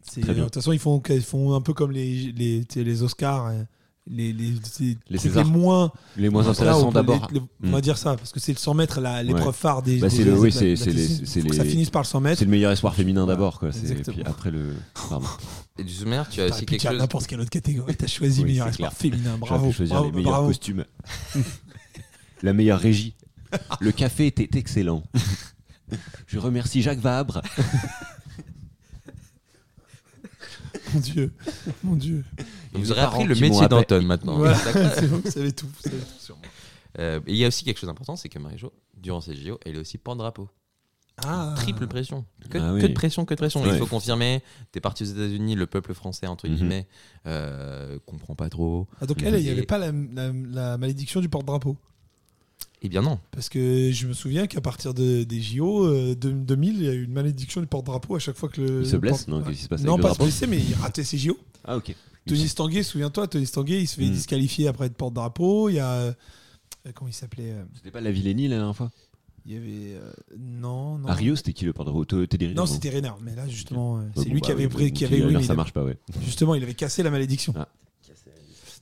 [0.07, 0.45] C'est- Très bien.
[0.45, 3.63] De toute façon, ils font, ils font un peu comme les, Oscars, euh,
[4.07, 5.91] les, les, les, Les trucs les moins.
[6.17, 7.29] Les moins intéressants d'abord.
[7.33, 7.81] les- les- On va Mm.
[7.81, 9.53] dire ça, parce que c'est le 100 mètres, la- l'épreuve Ouais.
[9.53, 9.99] phare des.
[9.99, 10.77] Bah, des- c'est le- des- oui, c'est-
[11.55, 12.39] Ça finisse par le 100 mètres.
[12.39, 13.71] C'est le meilleur espoir féminin d'abord, quoi.
[13.71, 14.75] Puis après le.
[15.09, 15.27] Pardon.
[15.79, 16.99] Et du manière, tu as aussi quelque chose.
[16.99, 17.97] n'importe quelle autre catégorie.
[17.97, 19.13] T'as choisi Oui, meilleur espoir clair.
[19.13, 19.39] féminin.
[19.39, 19.69] Bravo.
[19.69, 20.49] pu choisir bravo, les meilleurs bravo.
[20.49, 20.85] costumes.
[22.43, 23.15] La meilleure régie.
[23.81, 25.03] Le café était excellent.
[26.27, 27.41] Je remercie Jacques Vabre.
[30.95, 31.33] Mon Dieu.
[31.83, 32.25] Mon Dieu.
[32.73, 34.37] Vous aurez appris le métier d'Anton maintenant.
[34.39, 34.57] Voilà,
[34.95, 35.67] c'est bon, vous savez tout.
[35.67, 36.45] vous savez tout sur moi.
[37.01, 39.59] Euh, et il y a aussi quelque chose d'important, c'est que Marie-Jo, durant ces JO,
[39.65, 40.49] elle est aussi porte-drapeau.
[41.25, 41.55] Ah.
[41.57, 42.25] Triple pression.
[42.51, 43.63] Que, Ah que de pression, que de pression.
[43.63, 43.71] Ouais.
[43.73, 44.43] Il faut confirmer.
[44.73, 46.55] T'es parti aux États-Unis, le peuple français, entre Mhm.
[46.57, 46.89] guillemets,
[47.27, 48.89] euh, comprend pas trop.
[49.01, 51.77] Ah, donc elle, il n'y avait pas la, la- la malédiction du porte-drapeau.
[52.85, 53.19] Eh bien non.
[53.31, 56.89] Parce que je me souviens qu'à partir de, des JO euh, de 2000, il y
[56.89, 58.81] a eu une malédiction du porte-drapeau à chaque fois que le.
[58.83, 60.25] Il se le blesse Non, qu'est-ce qui se passe Non, avec pas le se drapeau
[60.25, 61.37] blesser, mais il ratait ses JO.
[61.65, 61.95] Ah, ok.
[62.27, 64.11] Tony Stanguet, souviens-toi, Tony Stanguet, il se fait Mm.
[64.13, 65.71] disqualifier après de porte-drapeau.
[65.71, 65.91] Il y a.
[65.93, 66.13] euh,
[66.95, 68.91] comment il s'appelait euh, C'était pas la Villénie la dernière fois
[69.47, 69.99] Il y avait.
[69.99, 71.09] euh, non, non.
[71.09, 73.17] À Rio, c'était qui le porte-drapeau Teddy Riner, Non, c'était Reynard.
[73.23, 74.85] Mais là, justement, euh, Ouais, c'est bon, lui bah qui avait oui, pris.
[74.89, 75.97] bon, Qui Teddy avait, oui, Riner, mais ça marche pas, ouais.
[76.25, 77.55] Justement, il avait cassé la malédiction.
[77.57, 77.67] Ah.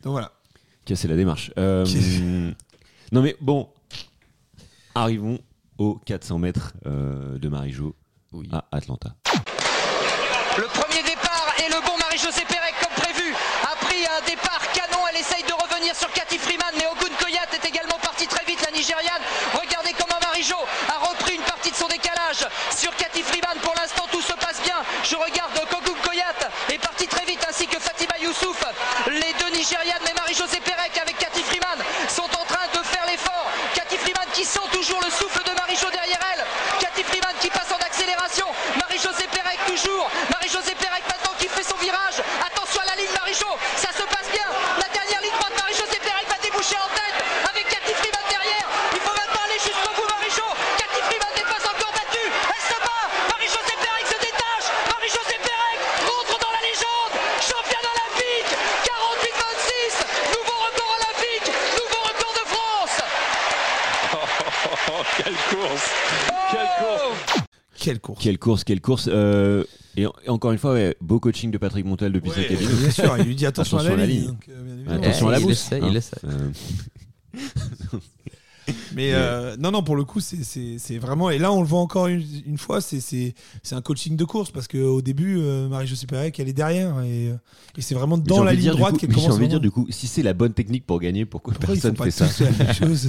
[0.03, 0.33] Donc voilà.
[0.85, 1.53] Casser la démarche.
[1.59, 1.85] Euh,
[3.13, 3.69] non mais bon,
[4.95, 5.39] arrivons
[5.79, 7.95] aux 400 mètres euh, de Marie-Jo
[8.33, 8.49] Oui.
[8.53, 9.11] à Atlanta.
[10.59, 15.01] Le premier départ et le bon Marie-Josée Pérec comme prévu a pris un départ canon.
[15.11, 18.61] Elle essaye de revenir sur Cathy Freeman, mais Ogun Koyat est également partie très vite,
[18.65, 19.23] la Nigériane.
[19.55, 20.57] Regardez comment Marie-Jo
[20.89, 23.57] a repris une partie de son décalage sur Cathy Freeman.
[23.63, 24.77] Pour l'instant, tout se passe bien.
[25.05, 26.37] Je regarde Kogun Koyat
[26.71, 28.61] est parti très vite, ainsi que Fatima Youssouf.
[29.09, 33.49] Les deux Nigérianes, mais Marie-Josée Pérec avec Cathy Freeman sont en train de faire l'effort.
[33.75, 36.45] Cathy Freeman qui sent toujours le souffle de Marie-Jo derrière elle.
[36.79, 38.47] Cathy Freeman qui passe en accélération.
[38.79, 40.09] Marie-Josée Pérec toujours.
[40.31, 42.23] Marie-Josée Pérec maintenant qui fait son virage.
[42.47, 43.51] Attention à la ligne Marie-Jo.
[43.77, 44.49] Ça se passe bien.
[44.81, 47.17] La dernière ligne droite, Marie-Josée Pérec va déboucher en tête
[47.53, 48.67] avec Cathy Freeman derrière.
[48.97, 50.47] Il faut maintenant aller jusqu'au bout Marie-Jo.
[50.81, 52.29] Cathy Freeman n'est pas encore battue.
[52.33, 53.05] Elle se bat.
[53.37, 54.69] Marie-Josée Pérec se détache.
[54.97, 55.79] Marie-Josée Pérec
[56.09, 57.13] rentre dans la légende.
[57.45, 58.51] Championne olympique.
[58.89, 60.33] 48-26.
[60.33, 61.49] Nouveau record olympique.
[61.77, 62.97] Nouveau record de France.
[65.17, 65.87] Quelle course
[67.79, 68.65] Quelle course Quelle course.
[68.65, 69.65] Quelle course, euh,
[69.97, 72.69] et, en- et encore une fois, ouais, beau coaching de Patrick Montel depuis sa cabine.
[72.69, 74.19] bien sûr, il lui dit attention, Attention à la ligne.
[74.21, 74.27] ligne.
[74.29, 75.03] donc, euh, bien évidemment.
[75.03, 75.53] Attention à la il bourse.
[75.67, 76.17] essaie, il essaie.
[76.25, 76.51] Euh,
[78.95, 81.31] Mais euh, non, non, pour le coup, c'est- c'est c'est vraiment.
[81.31, 84.25] Et là, on le voit encore une, une fois, c'est- c'est c'est un coaching de
[84.25, 87.35] course parce qu'au début, euh, Marie-Josée Pérec, elle est derrière et, euh,
[87.77, 89.37] et c'est vraiment mais dans la ligne droite qu'elle mais J'ai commence.
[89.37, 91.81] envie de dire, du coup, si c'est la bonne technique pour gagner, pourquoi Pourquoi ils
[91.81, 93.09] personne pas fait ça tous la même chose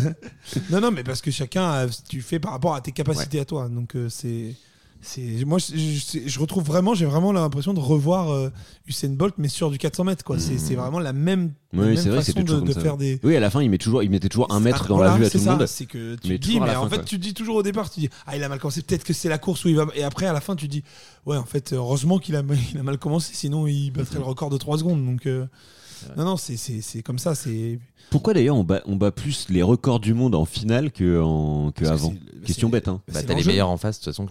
[0.72, 3.70] Non, non, mais parce que chacun, tu fais par rapport à tes capacités à toi.
[3.70, 4.56] Donc euh, c'est,
[5.04, 8.50] c'est, moi, je, je- je retrouve vraiment, j'ai vraiment l'impression de revoir euh,
[8.88, 10.24] Usain Bolt, mais sur du 400 mètres.
[10.24, 10.40] Quoi.
[10.40, 13.20] C'est, c'est vraiment la même, la Oui, même c'est vrai façon de, faire des.
[13.24, 15.18] Oui, à la fin, il, met toujours, il mettait toujours un mètre dans Voilà, la
[15.18, 15.68] vue à c'est tout le ça, monde.
[15.68, 17.06] C'est que tu mais te dis, mais la en fin, fait, quoi.
[17.06, 19.14] tu te dis toujours au départ, tu dis, ah, il a mal commencé, peut-être que
[19.14, 19.86] c'est la course où il va.
[19.96, 20.84] Et après, à la fin, tu te dis,
[21.26, 24.50] ouais, en fait, heureusement qu'il a, il a mal commencé, sinon il battrait le record
[24.50, 25.06] de 3 secondes.
[25.06, 25.46] Donc, euh,
[26.18, 27.34] non, non, c'est, c'est, c'est comme ça.
[27.36, 31.22] C'est, Pourquoi d'ailleurs on bat, on bat plus les records du monde en finale que,
[31.22, 31.86] en, que
[32.46, 33.02] Question bête, hein.
[33.14, 34.28] Bah, t'as les meilleurs en face, de toute façon,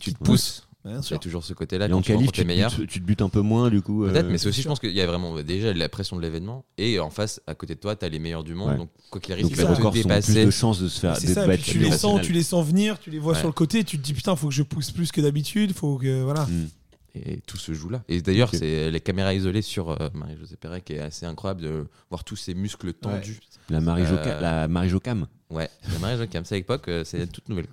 [0.00, 0.24] tu te Ouais.
[0.26, 0.64] pousses.
[0.84, 2.76] Bien Il y a toujours ce côté-là Et quand en tu qualif, rencontres tu te,
[2.78, 4.04] butes, tu te butes un peu moins, du coup.
[4.04, 6.22] Peut-être, euh, mais c'est aussi, je pense qu'il y a vraiment déjà la pression de
[6.22, 6.64] l'événement.
[6.78, 8.70] Et en face, à côté de toi, t'as les meilleurs du monde.
[8.70, 8.76] Ouais.
[8.78, 11.00] Donc, quoi qu'il arrive, tu les vas te records sont plus de chances de se
[11.00, 13.38] faire ça, battre tu les sens, tu les sens venir, tu les vois Ouais.
[13.38, 15.98] sur le côté, tu te dis putain, faut que je pousse plus que d'habitude, faut
[15.98, 16.46] que voilà.
[16.46, 16.68] Mm.
[17.16, 18.04] Et tout se joue là.
[18.08, 21.86] Et d'ailleurs, c'est les caméras isolées sur euh, Marie-Josée Pérec qui est assez incroyable de
[22.10, 23.40] voir tous ces muscles tendus.
[23.68, 25.26] La Marie-Jo Euh, la Marie-Jo Cam.
[25.50, 27.66] Ouais, la Marie-Josée Cam, c'est à l'époque, euh, c'est toute nouvelle.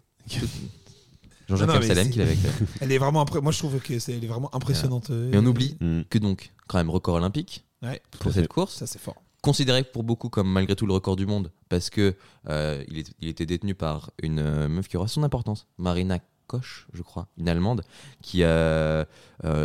[1.47, 2.37] Jean-Jacques Non, non, c'est- qui l'avait.
[2.81, 5.09] Elle est vraiment impré- moi je trouve que c'est elle est vraiment impressionnante.
[5.11, 6.01] euh, Et on oublie Mm.
[6.09, 8.47] que donc, quand même, record olympique Ouais, pour cette fait.
[8.47, 8.75] course.
[8.75, 9.15] ça c'est fort.
[9.41, 12.15] considéré pour beaucoup comme malgré tout le record du monde parce que
[12.49, 16.17] euh, il, est- il était détenu par une euh, meuf qui aura son importance, Marina
[16.47, 17.83] Koch, je crois, une allemande
[18.23, 19.05] qui a euh,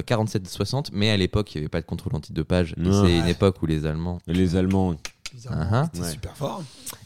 [0.06, 2.74] 47-60, mais à l'époque il n'y avait pas de contrôle antidopage.
[2.78, 2.84] Ouais.
[2.92, 4.18] c'est une époque où les Allemands.
[4.26, 4.96] Les Allemands.
[5.32, 6.00] Bizarrement, Uh-huh.
[6.00, 6.10] Ouais.
[6.12, 6.62] super fort.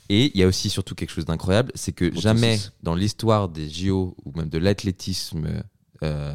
[0.09, 3.49] Et il y a aussi surtout quelque chose d'incroyable, c'est que Bon, jamais dans l'histoire
[3.49, 5.47] des JO ou même de l'athlétisme
[6.03, 6.35] euh,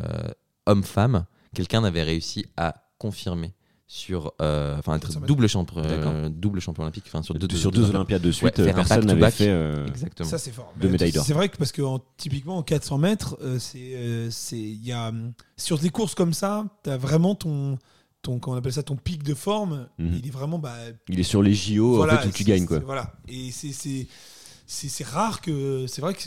[0.66, 3.54] homme-femme, quelqu'un n'avait réussi à confirmer
[3.92, 5.28] sur, euh, enfin, être 400 mètres.
[5.28, 8.72] double champion, euh, double champion olympique, enfin sur deux, sur deux Olympiades de suite, Ouais,
[8.72, 9.48] personne n'avait fait.
[9.50, 10.30] euh, Exactement.
[10.30, 10.72] Ça c'est fort.
[10.80, 11.26] Deux médailles d'or.
[11.26, 14.86] C'est vrai que parce que en- typiquement en 400 mètres, euh, c'est euh, c'est il
[14.86, 15.12] y a
[15.58, 17.80] sur des courses comme ça, tu as vraiment ton
[18.22, 20.20] ton on appelle ça ton pic de forme, Mhm.
[20.22, 20.76] il est vraiment bah
[21.08, 22.80] Il est sur les JO voilà, en fait où tu gagnes quoi.
[22.80, 23.14] Voilà.
[23.28, 26.20] Et c'est rare que c'est vrai que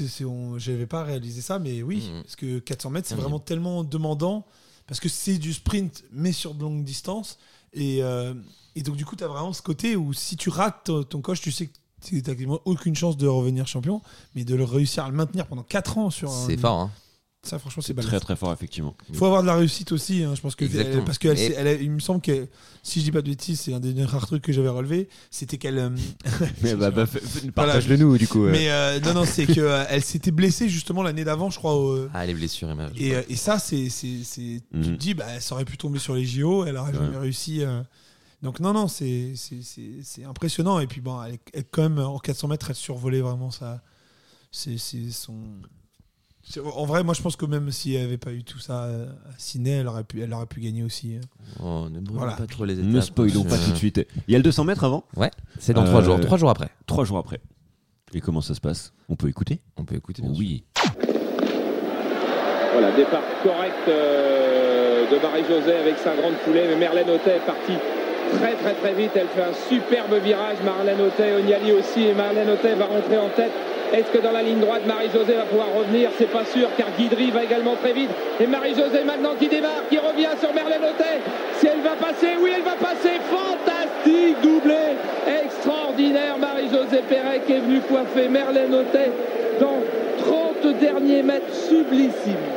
[0.59, 2.22] j'avais pas réalisé ça mais oui Mhm.
[2.22, 4.46] parce que 400 mètres c'est vraiment tellement demandant
[4.87, 7.38] parce que c'est du sprint mais sur de longue distance
[7.72, 8.35] et euh,
[8.74, 11.20] et donc du coup tu as vraiment ce côté où si tu rates ton, ton
[11.20, 11.72] coche tu sais que
[12.05, 14.02] tu n'as quasiment aucune chance de revenir champion
[14.35, 16.90] mais de le réussir à le maintenir pendant 4 ans sur un- C'est fort, hein.
[17.44, 18.94] Ça franchement c'est très très fort effectivement.
[19.09, 20.64] il faut avoir de la réussite aussi, hein, je pense que
[21.00, 22.46] parce que elle, il me semble que
[22.85, 25.59] si je dis pas de bêtises, c'est un des rares trucs que j'avais relevé, c'était
[25.59, 25.78] qu'elle.
[25.78, 25.90] euh,
[26.62, 28.44] Mais bah, bah, fais- Voilà, partage-le nous du coup.
[28.44, 28.52] euh.
[28.52, 31.74] mais euh, non non, c'est que euh, elle s'était blessée justement l'année d'avant, je crois.
[31.76, 34.85] au- Ah, les blessures, et, euh, et ça, c'est c'est c'est- tu Mhm.
[34.85, 36.98] te dis, bah, ça aurait pu tomber sur les JO, elle aurait Ouais.
[36.98, 37.64] jamais réussi.
[37.64, 37.83] euh.
[38.42, 41.38] Donc non non, c'est c'est- c'est c'est impressionnant et puis bon, elle
[41.72, 43.83] quand même en 400 mètres, elle survolait vraiment ça.
[44.52, 45.35] C'est c'est son.
[46.59, 49.07] En vrai, moi, je pense que même si elle avait pas eu tout ça euh,
[49.27, 51.17] à Sydney, elle aurait pu, elle aurait pu gagner aussi.
[51.17, 51.21] euh.
[51.62, 52.33] Oh, ne brûlons Voilà.
[52.37, 52.87] pas trop les étapes.
[52.91, 54.07] Ne spoilons pas tout de suite.
[54.29, 56.21] Il y a le 200 mètres avant, Ouais, c'est dans trois Euh, jours.
[56.21, 56.69] Trois jours après.
[56.87, 57.41] trois jours après.
[58.15, 60.21] Et comment ça se passe On peut écouter On peut écouter.
[60.23, 60.38] bien sûr.
[60.41, 60.65] Oui.
[62.73, 67.77] Voilà, départ correct euh, de Marie-Josée avec sa grande foulée, mais Merlène Autet est partie
[68.38, 69.11] très très très vite.
[69.15, 70.57] Elle fait un superbe virage.
[70.65, 72.03] Marlène Autet, Oniali aussi.
[72.05, 73.53] Et Marlène Autet va rentrer en tête.
[73.92, 77.31] Est-ce que dans la ligne droite, Marie-Josée va pouvoir revenir C'est pas sûr, car Guidry
[77.31, 78.09] va également très vite.
[78.40, 81.20] Et Marie-Josée maintenant qui démarre, qui revient sur Marlène Autet.
[81.59, 83.20] Si elle va passer, oui, elle va passer.
[83.28, 84.96] Fantastique doublé,
[85.44, 86.38] extraordinaire.
[86.38, 89.11] Marie-Josée Pérec est venue coiffer Merlène Autet
[89.61, 89.81] dans
[90.24, 92.48] 30 derniers mètres sublissimes.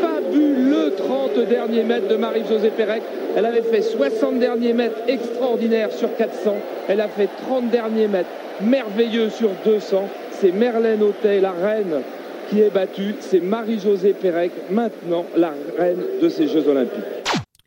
[0.00, 3.02] Fabuleux 30 derniers mètres de Marie-Josée Pérec.
[3.36, 6.54] Elle avait fait 60 derniers mètres extraordinaires sur 400.
[6.88, 10.08] Elle a fait 30 derniers mètres merveilleux sur 200.
[10.40, 12.02] C'est Merlène Autet, la reine,
[12.50, 13.14] qui est battue.
[13.20, 17.04] C'est Marie-Josée Pérec, maintenant la reine de ces Jeux Olympiques.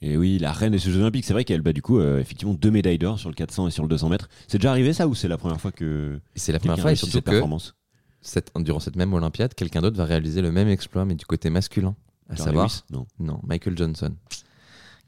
[0.01, 2.53] Et oui, la reine des Jeux Olympiques, c'est vrai qu'elle bat du coup euh, effectivement
[2.53, 4.29] deux médailles d'or sur le 400 et sur le 200 mètres.
[4.47, 6.95] C'est déjà arrivé ça ou c'est la première fois que C'est la première fois et
[6.95, 7.75] surtout cette que performance
[8.21, 11.49] cette- durant cette même Olympiade, quelqu'un d'autre va réaliser le même exploit, mais du côté
[11.49, 11.95] masculin.
[12.29, 13.05] À Carl savoir, Lewis Non.
[13.19, 14.13] non, Michael Johnson,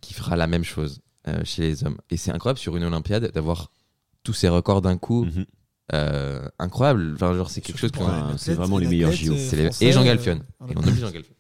[0.02, 1.98] qui fera la même chose euh, chez les hommes.
[2.10, 3.70] Et c'est incroyable sur une Olympiade d'avoir
[4.24, 5.26] tous ces records d'un coup.
[5.26, 5.46] Mhm.
[5.94, 7.12] Euh, incroyable.
[7.16, 7.92] Enfin, genre, c'est quelque chose
[8.38, 9.34] c'est vraiment les meilleurs JO.
[9.34, 10.42] euh, Et Jean euh, Galfion.
[10.60, 10.74] voilà.
[10.74, 11.34] Et on oublie Jean Galfion.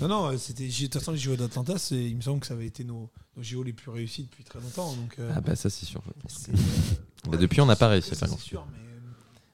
[0.00, 2.66] Non, non, c'était, de toute façon, les JO d'Atlanta, il me semble que ça avait
[2.66, 4.92] été nos, nos JO les plus réussis depuis très longtemps.
[4.94, 6.00] Donc, euh, Ah bah ça c'est sûr.
[7.28, 8.44] Bah, depuis on n'a pas réussi grand-chose.
[8.44, 8.78] sûr, mais-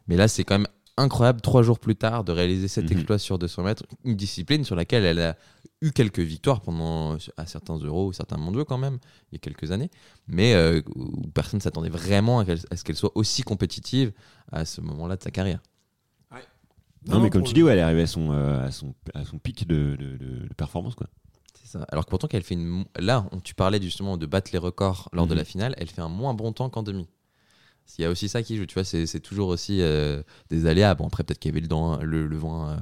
[0.06, 0.67] Mais là, c'est quand même
[0.98, 2.92] incroyable, trois jours plus tard, de réaliser cet Mhm.
[2.98, 3.84] exploit sur 200 mètres.
[4.04, 5.36] Une discipline sur laquelle elle a
[5.80, 8.98] eu quelques victoires pendant à certains euros, certains mondiaux quand même,
[9.30, 9.90] il y a quelques années,
[10.26, 12.44] mais euh, où personne ne s'attendait vraiment à,
[12.76, 14.12] ce qu'elle soit aussi compétitive
[14.52, 15.60] à ce moment-là de sa carrière.
[17.06, 19.24] Non, mais comme tu dis, ouais, elle est arrivée à son, euh, à son, à
[19.24, 20.94] son pic de, de- de- de performance.
[20.96, 21.06] Quoi.
[21.54, 21.86] C'est ça.
[21.90, 22.84] Alors que pourtant, qu'elle fait une.
[22.98, 25.38] Là, on- tu parlais justement de battre les records lors de Mhm.
[25.38, 27.08] la finale, elle fait un moins bon temps qu'en demi.
[27.98, 30.94] Il y a aussi ça qui joue, tu vois, c'est toujours aussi euh, des aléas.
[30.94, 32.76] Bon, après, peut-être qu'il y avait le, dent- le, le vent euh,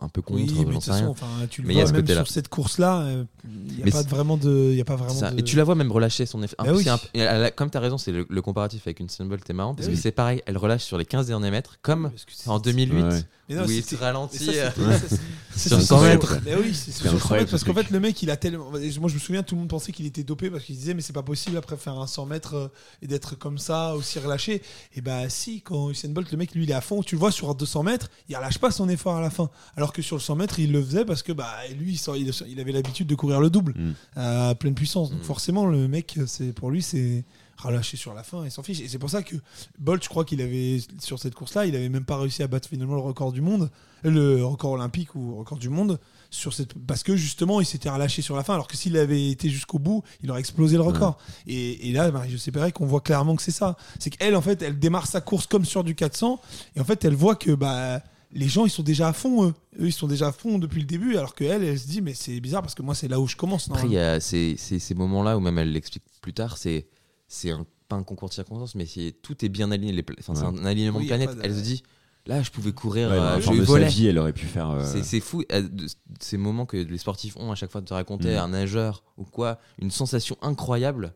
[0.00, 0.80] un peu contre, Oui, mais rien.
[0.80, 3.24] façon, enfin, tu le Mais il y a vois ce même sur cette course-là, euh,
[3.68, 5.30] il n'y a pas vraiment de, il y a pas vraiment C'est ça.
[5.32, 6.54] de- Et tu la vois même relâcher son effet.
[6.58, 6.84] Bah oui.
[6.88, 9.74] un- a- comme tu as raison, c'est le, le comparatif avec une Sunbolt est marrant
[9.74, 10.02] parce Bah que oui.
[10.02, 12.12] c'est pareil, elle relâche sur les 15 derniers mètres comme
[12.46, 13.08] en 2008 Ouais.
[13.50, 14.46] Mais non, se ralentit.
[14.46, 15.16] Mais ça, euh, c'est-
[15.68, 16.38] Sur c'est 100 sur- mètres.
[16.46, 18.36] Mais oui, c'est sur 100 incroyable, mètres parce ce qu'en fait le mec il a
[18.36, 18.70] tellement.
[18.70, 21.02] Moi je me souviens tout le monde pensait qu'il était dopé parce qu'il disait mais
[21.02, 22.68] c'est pas possible après faire un 100 mètres euh,
[23.02, 24.62] et d'être comme ça aussi relâché.
[24.94, 27.18] Et bah si quand Usain Bolt le mec lui il est à fond tu le
[27.18, 30.02] vois sur un 200 mètres il relâche pas son effort à la fin alors que
[30.02, 32.00] sur le 100 mètres il le faisait parce que bah lui
[32.46, 33.92] il, avait l'habitude de courir le double Mm.
[34.16, 35.24] à pleine puissance donc Mm.
[35.24, 37.24] forcément le mec c'est pour lui c'est
[37.60, 38.80] relâché sur la fin et s'en fiche.
[38.80, 39.36] Et c'est pour ça que
[39.78, 42.46] Bolt je crois qu'il avait sur cette course là il avait même pas réussi à
[42.48, 43.70] battre finalement le record du monde
[44.02, 45.98] le record olympique ou record du monde
[46.30, 49.30] sur cette parce que justement il s'était relâché sur la fin alors que s'il avait
[49.30, 51.18] été jusqu'au bout il aurait explosé le record.
[51.46, 53.76] Et, et là Marie José Pérec qu'on voit clairement que c'est ça.
[53.98, 56.40] C'est qu'elle en fait elle démarre sa course comme sur du 400
[56.76, 59.54] et en fait elle voit que bah les gens ils sont déjà à fond eux.
[59.80, 62.14] Eux ils sont déjà à fond depuis le début alors que elle se dit mais
[62.14, 64.54] c'est bizarre parce que moi c'est là où je commence Après, il y a ces,
[64.56, 66.86] ces- ces moments-là où même elle l'explique plus tard, c'est
[67.32, 69.92] c'est un- pas un concours de circonstances, mais c'est tout est bien aligné.
[69.92, 71.82] Les, c'est un alignement Oui, de de- Elle se dit,
[72.26, 73.88] là, je pouvais courir, Ouais, euh, je de sa volais.
[73.88, 74.70] vie, elle aurait pu faire.
[74.70, 75.86] euh, C'est- C'est fou, euh, de-
[76.20, 78.38] ces moments que les sportifs ont à chaque fois de te raconter, Mhm.
[78.38, 81.14] un nageur ou quoi, une sensation incroyable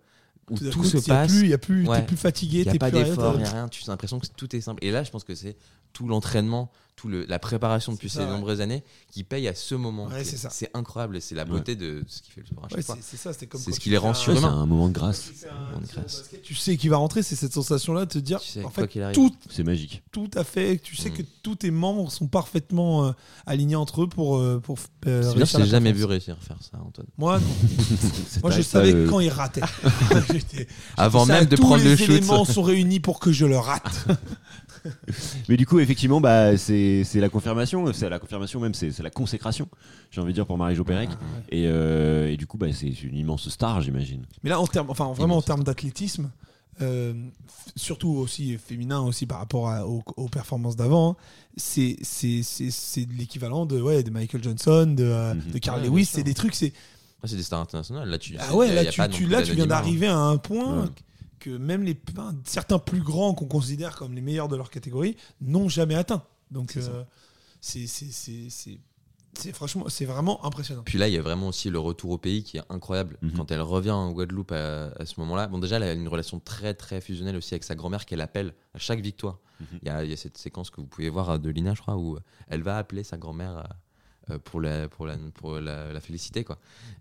[0.50, 1.30] où Tout d'un tout, coup, se y a passe.
[1.32, 2.00] plus il y a plus Ouais.
[2.00, 3.68] t'es plus fatigué Il n'y a t'es pas d'effort, il t'as- n'y a rien.
[3.68, 4.84] Tu as l'impression que tout est simple.
[4.84, 5.56] Et là, je pense que c'est
[5.92, 8.26] tout l'entraînement, tout le, la préparation depuis ces ouais.
[8.26, 10.06] nombreuses années qui paye à ce moment.
[10.06, 13.16] Ouais, c'est incroyable et c'est la beauté de ce qui fait le sport c'est c'est
[13.16, 14.40] ça C'est ce qui les rend surhumains.
[14.42, 15.30] c'est un moment de grâce.
[15.50, 16.18] un Moment de tir au grâce.
[16.20, 18.64] basket, tu sais qu'il va rentrer c'est cette sensation là de te dire Tu sais,
[18.64, 19.14] en fait qu'il arrive.
[19.14, 20.02] tout C'est magique.
[20.12, 20.78] tout à fait.
[20.78, 21.14] Tu sais Mm.
[21.14, 23.12] que tous tes membres sont parfaitement euh,
[23.46, 26.44] alignés entre eux pour euh, pour euh, C'est bien, je t'ai jamais vu réussir à
[26.44, 27.06] faire ça, Antoine.
[27.18, 27.46] Moi, non.
[28.42, 29.60] Moi, je savais quand il ratait.
[30.96, 32.08] Avant même de prendre les le shoot.
[32.10, 34.06] éléments sont réunis pour que je le rate.
[35.48, 39.68] Mais du coup, effectivement, bah, c'est la confirmation, c'est la confirmation même, c'est la consécration,
[40.10, 41.10] j'ai envie de dire, pour Marie-Jo Pérec.
[41.50, 44.24] Et, euh, et du coup, bah, c'est une immense star, j'imagine.
[44.42, 46.30] Mais là, en termes, enfin, vraiment en termes d'athlétisme,
[46.82, 47.14] euh,
[47.76, 51.16] surtout aussi féminin aussi par rapport à- aux, aux performances d'avant, hein,
[51.56, 51.96] c'est
[53.16, 56.04] l'équivalent de ouais de Michael Johnson, de, euh, de Carl Ouais, Lewis.
[56.06, 56.72] C'est des trucs, c'est
[57.22, 58.08] Ah, c'est des stars internationales.
[58.08, 59.66] Là, tu, Ah ouais, là, y a tu, pas non tu- plus là, tu viens
[59.66, 60.88] d'arriver à un point Ouais.
[61.44, 61.96] Que même les
[62.44, 66.22] certains plus grands qu'on considère comme les meilleurs de leur catégorie n'ont jamais atteint.
[66.50, 67.02] Donc, C'est euh,
[67.60, 70.82] c'est c'est- franchement, c'est vraiment impressionnant.
[70.84, 73.18] Puis là, il y a vraiment aussi le retour au pays qui est incroyable.
[73.20, 73.32] Mhm.
[73.32, 76.38] Quand elle revient en Guadeloupe à, à ce moment-là, bon, déjà, elle a une relation
[76.38, 79.38] très très fusionnelle aussi avec sa grand-mère qu'elle appelle à chaque victoire.
[79.60, 79.66] Mhm.
[79.82, 81.82] Il y, a, il y a cette séquence que vous pouvez voir de Lina, je
[81.82, 82.16] crois, où
[82.48, 83.64] elle va appeler sa grand-mère
[84.44, 86.44] pour, la, pour, la, pour la, la féliciter.
[86.44, 86.58] Quoi.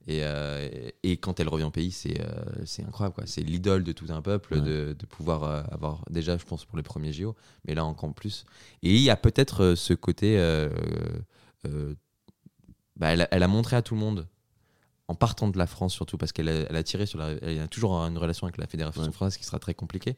[0.07, 0.69] Et, euh,
[1.03, 2.25] et, quand elle revient au pays, c'est euh,
[2.65, 3.15] c'est incroyable.
[3.15, 3.25] quoi.
[3.27, 4.61] C'est l'idole de tout un peuple Ouais.
[4.61, 8.13] de, de pouvoir euh, avoir, déjà, je pense, pour les premiers JO, mais là encore
[8.13, 8.45] plus.
[8.81, 10.37] Et il y a peut-être euh, ce côté.
[10.39, 10.69] euh,
[11.67, 11.95] euh,
[12.97, 14.27] bah, elle, a, elle a montré à tout le monde
[15.07, 17.59] en partant de la France surtout, parce qu'elle a, elle a tiré sur la, elle
[17.59, 19.11] a toujours une relation avec la fédération Ouais.
[19.11, 20.15] française qui sera très compliquée,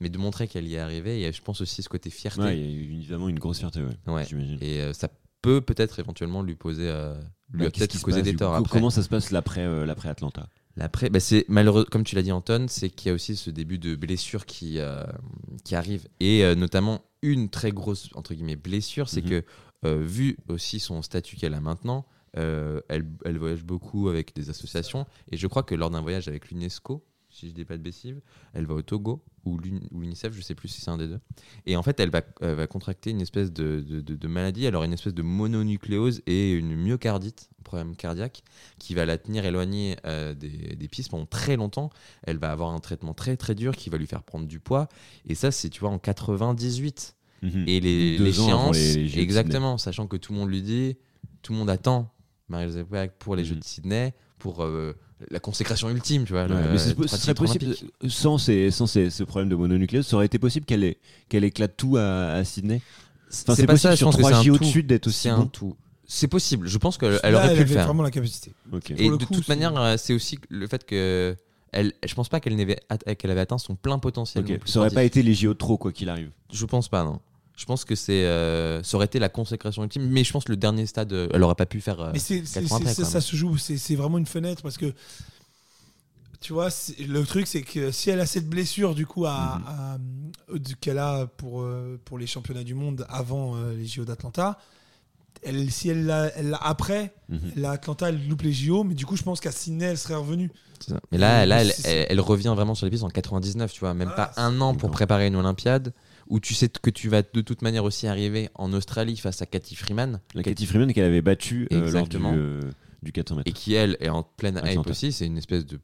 [0.00, 2.40] mais de montrer qu'elle y est arrivée, et je pense aussi ce côté fierté.
[2.42, 4.24] Ouais, il y a évidemment une grosse fierté, ouais, Ouais.
[4.26, 4.58] j'imagine.
[4.60, 5.08] Et euh, ça
[5.42, 7.14] peut peut-être éventuellement lui poser, euh,
[7.52, 8.78] lui Bah, a peut-être des torts coup après.
[8.78, 10.48] Comment ça se passe l'après euh, l'après Atlanta?
[10.76, 13.50] L'après, bah c'est malheureux, comme tu l'as dit Anton, c'est qu'il y a aussi ce
[13.50, 15.02] début de blessure qui, euh,
[15.64, 16.06] qui arrive.
[16.20, 19.28] Et euh, notamment une très grosse entre guillemets, blessure, c'est Mhm.
[19.30, 19.44] que
[19.84, 25.06] vu aussi son statut qu'elle a maintenant, elle, elle voyage beaucoup avec des associations.
[25.32, 28.20] Et je crois que lors d'un voyage avec l'UNESCO, si je dis pas de bêtises,
[28.54, 31.08] elle va au Togo ou l'Uni- ou l'UNICEF, je sais plus si c'est un des
[31.08, 31.20] deux.
[31.66, 34.66] Et en fait, elle va, elle va contracter une espèce de, de- de- de maladie,
[34.66, 38.42] alors une espèce de mononucléose et une myocardite, un problème cardiaque,
[38.78, 41.90] qui va la tenir éloignée euh, des, des pistes pendant très longtemps.
[42.22, 44.88] Elle va avoir un traitement très très dur qui va lui faire prendre du poids.
[45.26, 47.16] Et ça, c'est, tu vois, en 98.
[47.42, 47.64] Mhm.
[47.68, 50.96] Et les, les- les de exactement, sachant que tout le monde lui dit,
[51.42, 52.12] tout le monde attend
[52.48, 52.84] Marie-Josée
[53.18, 53.48] pour les Mhm.
[53.48, 54.94] Jeux de Sydney, pour euh,
[55.30, 56.42] la consécration ultime, tu vois.
[56.42, 57.74] Ouais, le- mais ce serait possible,
[58.08, 60.94] sans, ces, sans ces- ce problème de mononucléose, ça aurait été possible qu'elle
[61.28, 62.80] qu'elle éclate tout à, à Sydney?
[63.30, 65.06] Enfin, c'est pas possible je sur pense que trois c'est un JO de suite d'être
[65.06, 65.76] aussi un bon tout.
[66.06, 66.66] C'est possible.
[66.68, 67.84] Je pense qu'elle Là, elle aurait pu le avait faire.
[67.84, 68.52] vraiment la capacité.
[68.96, 71.36] Et de coup, toute manière, euh, c'est aussi le fait que
[71.70, 74.42] elle, je pense pas qu'elle n'avait att- qu'elle avait atteint son plein potentiel.
[74.64, 76.30] Ça aurait pas été les JO de trop, quoi qu'il arrive.
[76.50, 77.20] Je pense pas, non.
[77.58, 80.52] Je pense que c'est, euh, ça aurait été la consécration ultime, mais je pense que
[80.52, 81.98] le dernier stade, euh, elle aurait pas pu faire.
[82.00, 84.94] euh, Mais c'est, c'est- après, ça, se joue, c'est, vraiment une fenêtre parce que
[86.40, 86.68] tu vois,
[87.00, 89.98] le truc c'est que si elle a cette blessure du coup à, à-
[90.50, 94.56] euh, qu'elle a pour, euh, pour les championnats du monde avant les JO d'Atlanta,
[95.42, 97.40] elle, si elle l'a, elle après, Mhm.
[97.56, 99.84] elle l'a à Atlanta, elle loupe les JO, mais du coup je pense qu'à Sydney
[99.86, 100.52] elle serait revenue.
[101.10, 103.94] Mais là, là elle, elle- elle revient vraiment sur les pistes en 99, tu vois,
[103.94, 105.92] même Ah, pas un an pour préparer une Olympiade,
[106.28, 109.46] où tu sais que tu vas de toute manière aussi arriver en Australie face à
[109.46, 112.60] Cathy Freeman, La Cathy Freeman qu'elle avait battue euh, lors du, euh,
[113.02, 113.48] du 400 mètres.
[113.48, 115.12] et qui elle est en pleine hype aussi.
[115.12, 115.80] C'est une espèce de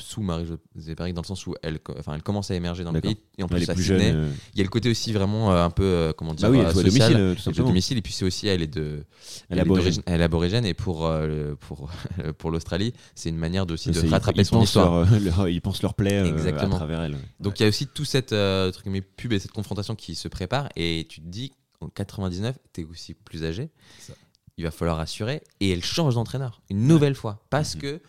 [0.00, 3.00] sous Marie-Josée Pérec dans le sens où elle, enfin, elle commence à émerger dans le
[3.00, 3.16] pays.
[3.38, 4.00] Et en Elle plus, est à plus jeune.
[4.02, 6.52] euh, il y a le côté aussi vraiment euh, un peu, euh, comment dire, Bah
[6.52, 6.84] oui, elle social.
[6.84, 7.68] domicile, tout Elle joue à simplement.
[7.68, 9.04] domicile et puis c'est aussi elle est de
[9.48, 10.02] Elle aborigène.
[10.06, 11.90] elle est aborigène et pour euh, pour
[12.38, 15.82] pour l'Australie c'est une manière de, aussi de rattraper son histoire leur- leur- ils pensent
[15.82, 17.16] leur plaie euh, à travers elle.
[17.40, 20.14] donc il y a aussi tout cette euh, truc mais pub et cette confrontation qui
[20.14, 23.70] se prépare et tu te dis en 99 t'es aussi plus âgé
[24.00, 24.12] Ça.
[24.58, 27.80] il va falloir assurer et elle change d'entraîneur une nouvelle fois parce Mhm.
[27.80, 28.00] que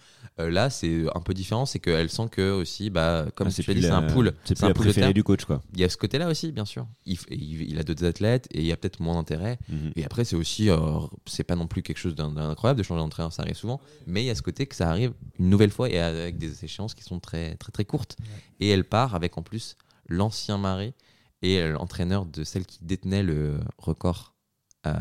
[0.49, 3.73] là c'est un peu différent c'est qu'elle sent que aussi bah comme Ah, tu l'as
[3.75, 5.13] dit c'est un pool C'est un pool de terre.
[5.13, 5.61] du coach, quoi.
[5.73, 8.47] il y a ce côté là aussi bien sûr il, il, il a d'autres athlètes
[8.51, 9.91] et il y a peut-être moins d'intérêt Mhm.
[9.95, 10.77] et après, c'est aussi, euh,
[11.25, 14.23] c'est pas non plus quelque chose d'in- d'incroyable de changer d'entraîneur, ça arrive souvent, mais
[14.23, 16.93] il y a ce côté que ça arrive une nouvelle fois et avec des échéances
[16.95, 18.17] qui sont très très très courtes.
[18.59, 19.75] Et elle part avec en plus
[20.07, 20.93] l'ancien mari
[21.41, 24.33] et euh, l'entraîneur de celle qui détenait le record,
[24.87, 24.91] euh,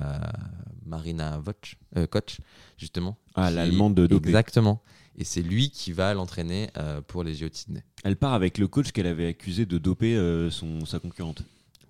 [0.85, 2.41] Marina Voch, euh, Koch,
[2.77, 3.17] justement.
[3.35, 4.15] Ah, l'allemande de.
[4.17, 4.83] Exactement.
[5.19, 7.83] Et c'est lui qui va l'entraîner euh, pour les JO de Sydney.
[8.05, 11.43] Elle part avec le coach qu'elle avait accusé de doper euh, son, sa concurrente.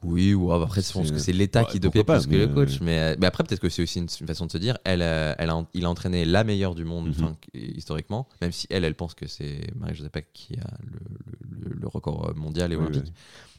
[0.03, 2.37] Oui, ou après, je pense que c'est l'État Ouais, qui dopait pourquoi plus pas, que
[2.39, 2.77] le coach.
[2.77, 5.03] euh, Mais, mais après, peut-être que c'est aussi une, une façon de se dire elle,
[5.03, 7.35] elle a, il a entraîné la meilleure du monde, Mhm.
[7.77, 10.99] historiquement, même si elle, elle pense que c'est Marie-Josée qui a le,
[11.69, 13.03] le- le record mondial et Oui, olympique.
[13.09, 13.13] oui.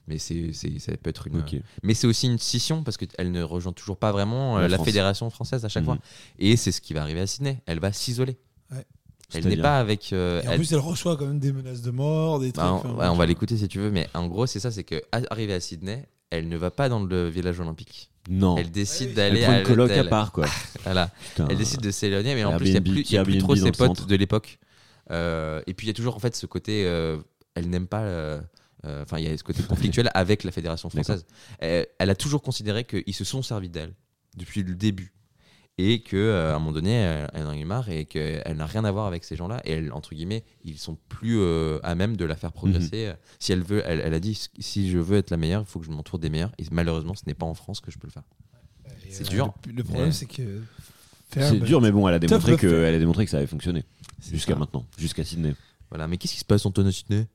[0.08, 1.44] Mais c'est, ça peut être une.
[1.84, 4.88] Mais c'est aussi une scission parce qu'elle ne rejoint toujours pas vraiment La la, France.
[4.88, 5.86] fédération française à chaque Mhm.
[5.86, 5.98] fois.
[6.40, 7.62] Et c'est ce qui va arriver à Sydney.
[7.68, 8.36] Elle va s'isoler.
[8.72, 8.84] Ouais.
[9.34, 10.12] Elle n'est pas avec.
[10.14, 12.64] euh, Et en elle- plus elle reçoit quand même des menaces de mort, des trucs.
[12.66, 14.60] bah, enfin, on, ouais, on tu- va l'écouter si tu veux, mais en gros, c'est
[14.60, 18.10] ça c'est que à- arrivée à Sydney, elle ne va pas dans le village olympique.
[18.30, 18.56] Non.
[18.58, 19.10] Elle décide.
[19.10, 20.46] Elle d'aller prend à une coloc à part, quoi.
[20.84, 21.10] Voilà.
[21.30, 21.48] Putain.
[21.50, 23.56] Elle décide de s'éloigner, mais en plus, il n'y a plus, y a plus trop
[23.56, 24.60] ses potes de l'époque.
[25.12, 26.86] Euh, et puis, il y a toujours en fait ce côté.
[26.86, 27.18] euh,
[27.56, 28.02] elle n'aime pas.
[28.02, 28.40] euh,
[28.86, 31.26] euh, Enfin, il y a ce côté conflictuel avec la fédération française.
[31.60, 33.94] Elle, elle a toujours considéré qu'ils se sont servis d'elle
[34.38, 35.14] depuis le début.
[35.78, 38.84] Et qu'à un moment donné, elle, elle en a eu marre et qu'elle n'a rien
[38.84, 39.62] à voir avec ces gens-là.
[39.66, 43.08] Et elle, entre guillemets, ils sont plus euh, à même de la faire progresser.
[43.08, 43.16] Mhm.
[43.40, 45.80] Si elle veut, elle, elle a dit si je veux être la meilleure, il faut
[45.80, 46.52] que je m'entoure des meilleurs.
[46.60, 48.24] Et malheureusement, ce n'est pas en France que je peux le faire.
[49.08, 49.54] Et, c'est euh, dur.
[49.66, 50.62] Le, le problème c'est que.
[51.30, 53.38] faire, C'est bah, dur, mais bon, elle a démontré que, elle a démontré que ça
[53.38, 53.84] avait fonctionné.
[54.20, 54.60] C'est Jusqu'à ça.
[54.60, 55.56] maintenant, jusqu'à Sydney.
[55.90, 56.08] Voilà.
[56.08, 57.28] Mais qu'est-ce qui se passe en Sydney?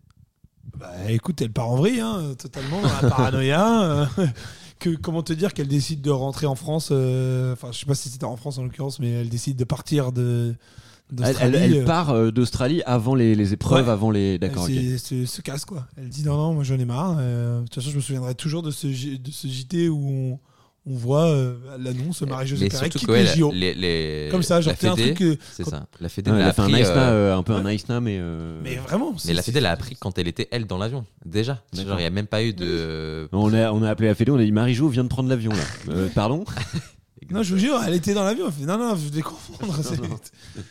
[0.77, 4.11] Bah écoute, elle part en vrille, hein, totalement dans la paranoïa.
[4.79, 7.95] Que, comment te dire qu'elle décide de rentrer en France euh, Enfin, je sais pas
[7.95, 10.55] si c'était en France en l'occurrence, mais elle décide de partir de.
[11.11, 13.93] Elle, d'Australie, elle- elle euh, part euh, d'Australie avant les, les épreuves, Ouais.
[13.93, 14.35] avant les.
[14.35, 14.71] elle D'accord, ok.
[14.71, 15.87] s'est- se, se casse quoi.
[15.97, 17.17] Elle dit non, non, moi j'en ai marre.
[17.21, 20.39] euh, de toute façon, je me souviendrai toujours de ce, de ce JT où on,
[20.89, 23.51] on voit euh, l'annonce Pérec surtout quitte que ouais, les la- JO.
[23.53, 25.43] les, les- Comme ça, genre, la c'est un Fédé, truc que.
[25.53, 25.87] C'est quand- ça.
[26.01, 27.89] La Fédé Ouais, elle a fait un nice euh, na, euh, un peu un nice
[27.89, 28.19] na, mais.
[28.21, 29.15] euh, Mais vraiment.
[29.27, 31.05] Mais la Fédé l'a appris quand elle était elle dans l'avion.
[31.25, 31.63] Déjà.
[31.75, 33.29] Genre il n'y a même pas eu de.
[33.33, 35.51] On a, on a appelé la Fédé, on a dit Marie-Jo vient de prendre l'avion
[35.53, 35.93] là.
[35.95, 36.45] Euh, pardon
[37.31, 38.47] Non, je vous jure, elle était dans l'avion.
[38.47, 39.75] Elle fait non, non, je vais confondre.
[39.83, 39.97] c'est-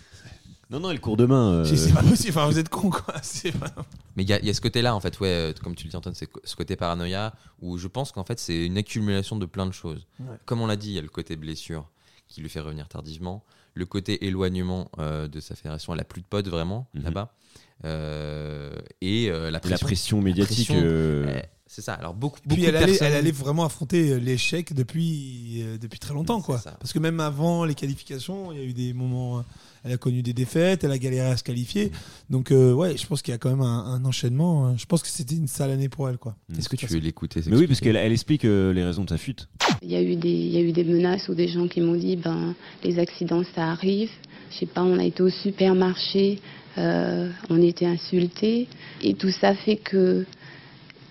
[0.71, 1.51] Non, non, elle court demain.
[1.63, 2.29] euh, C'est pas possible.
[2.37, 3.15] Enfin, vous êtes con, quoi.
[3.21, 3.73] C'est pas-
[4.15, 5.83] Mais il y, a- il y a ce côté-là, en fait, ouais, euh, comme tu
[5.85, 8.77] le dis, Antoine, c'est co- ce côté paranoïa où je pense qu'en fait, c'est une
[8.77, 10.07] accumulation de plein de choses.
[10.19, 10.37] Ouais.
[10.45, 11.89] Comme on l'a dit, il y a le côté blessure
[12.27, 13.43] qui lui fait revenir tardivement,
[13.75, 17.03] le côté éloignement euh, de sa fédération, elle a plus de potes vraiment Mhm.
[17.03, 17.33] là-bas,
[17.83, 19.85] Euh, et euh, la la pression.
[19.85, 20.67] pression médiatique.
[20.67, 21.93] pression, euh, euh, c'est ça.
[21.93, 23.07] Alors beaucoup, beaucoup Puis elle de allait, personnes.
[23.07, 26.41] elle allait vraiment affronter euh, l'échec depuis, euh, depuis très longtemps.
[26.41, 26.61] Quoi.
[26.79, 29.39] Parce que même avant les qualifications, il y a eu des moments.
[29.39, 29.41] euh,
[29.83, 31.91] Elle a connu des défaites, elle a galéré à se qualifier.
[32.29, 34.69] Donc, euh, ouais, je pense qu'il y a quand même un, un enchaînement.
[34.69, 36.17] euh, Je pense que c'était une sale année pour elle.
[36.17, 36.35] Quoi.
[36.57, 39.09] Est-ce que tu veux l'écouter Mais oui, parce qu'elle elle explique euh, les raisons de
[39.09, 39.47] sa fuite.
[39.83, 41.81] Il y, a eu des, il y a eu des menaces ou des gens qui
[41.81, 44.09] m'ont dit ben, les accidents ça arrive.
[44.51, 46.39] Je sais pas, on a été au supermarché,
[46.77, 48.67] euh, on était insultés.
[49.01, 50.25] Et tout ça fait que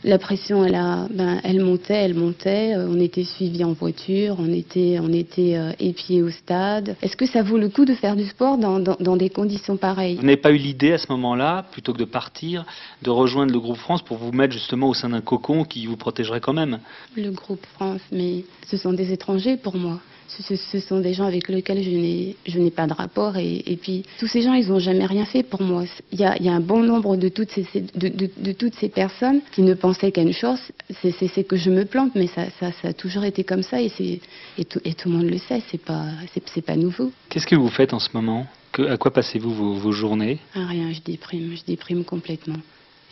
[0.05, 2.75] la pression, elle, a, ben, elle montait, elle montait.
[2.77, 6.97] Euh, On était suivis en voiture, on était, on était euh, épiés au stade.
[7.03, 9.77] Est-ce que ça vaut le coup de faire du sport dans, dans, dans des conditions
[9.77, 10.17] pareilles?
[10.17, 12.65] Vous n'avez pas eu l'idée à ce moment-là, plutôt que de partir,
[13.03, 15.97] de rejoindre le groupe France pour vous mettre justement au sein d'un cocon qui vous
[15.97, 16.79] protégerait quand même
[17.17, 20.01] Le groupe France, mais ce sont des étrangers pour moi.
[20.29, 23.37] Ce, sont des gens avec lesquels je n'ai, pas de rapport.
[23.37, 25.85] Et, et puis, tous ces gens, ils n'ont jamais rien fait pour moi.
[26.13, 27.65] Il y a, il y a un bon nombre de toutes ces,
[27.95, 30.59] de, de- de toutes ces personnes qui ne pensaient qu'à une chose,
[31.03, 32.13] c'est, que je me plante.
[32.15, 33.91] Mais ça, ça, ça a toujours été comme ça et,
[34.59, 35.63] et, tout, et tout le monde le sait.
[35.71, 36.07] C'est pas,
[36.53, 37.13] c'est pas nouveau.
[37.29, 38.47] Qu'est-ce que vous faites en ce moment?
[38.73, 40.39] Que- À quoi passez-vous vos, vos journées?
[40.55, 42.59] Ah, rien, je déprime, je déprime complètement.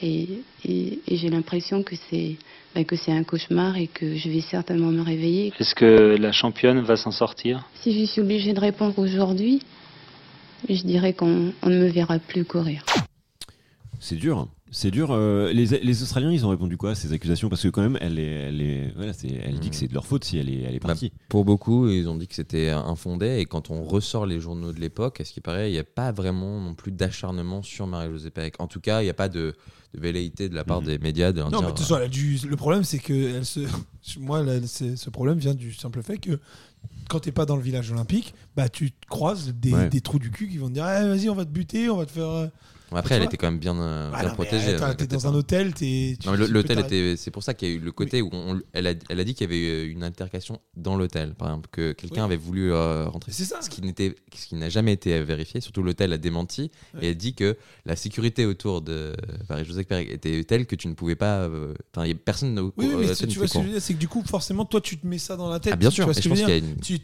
[0.03, 0.27] Et,
[0.65, 2.35] et, et j'ai l'impression que c'est,
[2.75, 6.33] ben, que c'est un cauchemar et que je vais certainement me réveiller Est-ce que la
[6.33, 7.68] championne va s'en sortir?
[7.75, 9.62] Si je suis obligée de répondre aujourd'hui,
[10.68, 12.85] je dirais qu'on on ne me verra plus courir.
[14.01, 14.49] C'est dur.
[14.75, 15.11] C'est dur.
[15.12, 17.49] euh, les, les Australiens, ils ont répondu quoi à ces accusations?
[17.51, 19.12] Parce que quand même, elle, est, elle, est, voilà,
[19.45, 21.12] elle dit que c'est de leur faute si elle est, elle est Bah, partie.
[21.29, 23.37] Pour beaucoup, ils ont dit que c'était infondé.
[23.39, 25.85] Et quand on ressort les journaux de l'époque, à ce qui paraît, il n'y a
[25.85, 28.55] pas vraiment non plus d'acharnement sur Marie-Josée Pérec.
[28.61, 29.55] En tout cas, il n'y a pas de,
[29.95, 30.87] de velléité de la part Mhm.
[30.87, 32.99] des médias de Non, dire, mais de toute façon, elle a dû- le problème, c'est
[32.99, 33.61] que elle se...
[34.18, 36.41] moi, là, ce problème vient du simple fait que
[37.11, 39.89] quand t'es pas dans le village olympique, bah tu croises des, Ouais.
[39.91, 41.99] des trous du cul qui vont te dire Eh, vas-y, on va te buter, on
[41.99, 42.49] va te faire.
[42.97, 44.74] Après, elle était quand même bien, euh, Ah bien non, protégée.
[44.74, 46.16] attends, T'es dans pas- un hôtel, t'es.
[46.26, 47.14] Non, mais l'hôtel était.
[47.16, 49.24] C'est pour ça qu'il y a eu le côté où on- elle, a, elle a
[49.24, 52.26] dit qu'il y avait eu une altercation dans l'hôtel, par exemple, que quelqu'un Oui.
[52.26, 53.32] avait voulu euh, rentrer.
[53.32, 53.61] C'est ça.
[53.62, 55.61] Ce qui n'était, ce qui n'a jamais été vérifié.
[55.61, 56.70] Surtout l'hôtel a démenti
[57.01, 59.14] et a dit que la sécurité autour de
[59.49, 61.40] Marie-Josée Pérec était telle que tu ne pouvais pas.
[61.40, 63.64] euh, Enfin, il y a personne au Oui, oui, mais tu vois ce que je
[63.64, 65.72] veux dire, c'est que du coup, forcément, toi, tu te mets ça dans la tête.
[65.74, 66.11] Ah, bien tu sûr.
[66.14, 66.28] Tu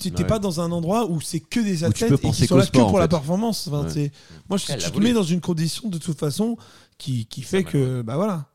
[0.09, 0.24] Ouais.
[0.26, 2.99] pas dans un endroit où c'est que des athlètes et qui sont là que pour
[2.99, 3.68] la performance.
[3.68, 6.57] Moi, tu te mets dans une condition de toute façon
[6.99, 8.47] qui, qui fait que, bah voilà.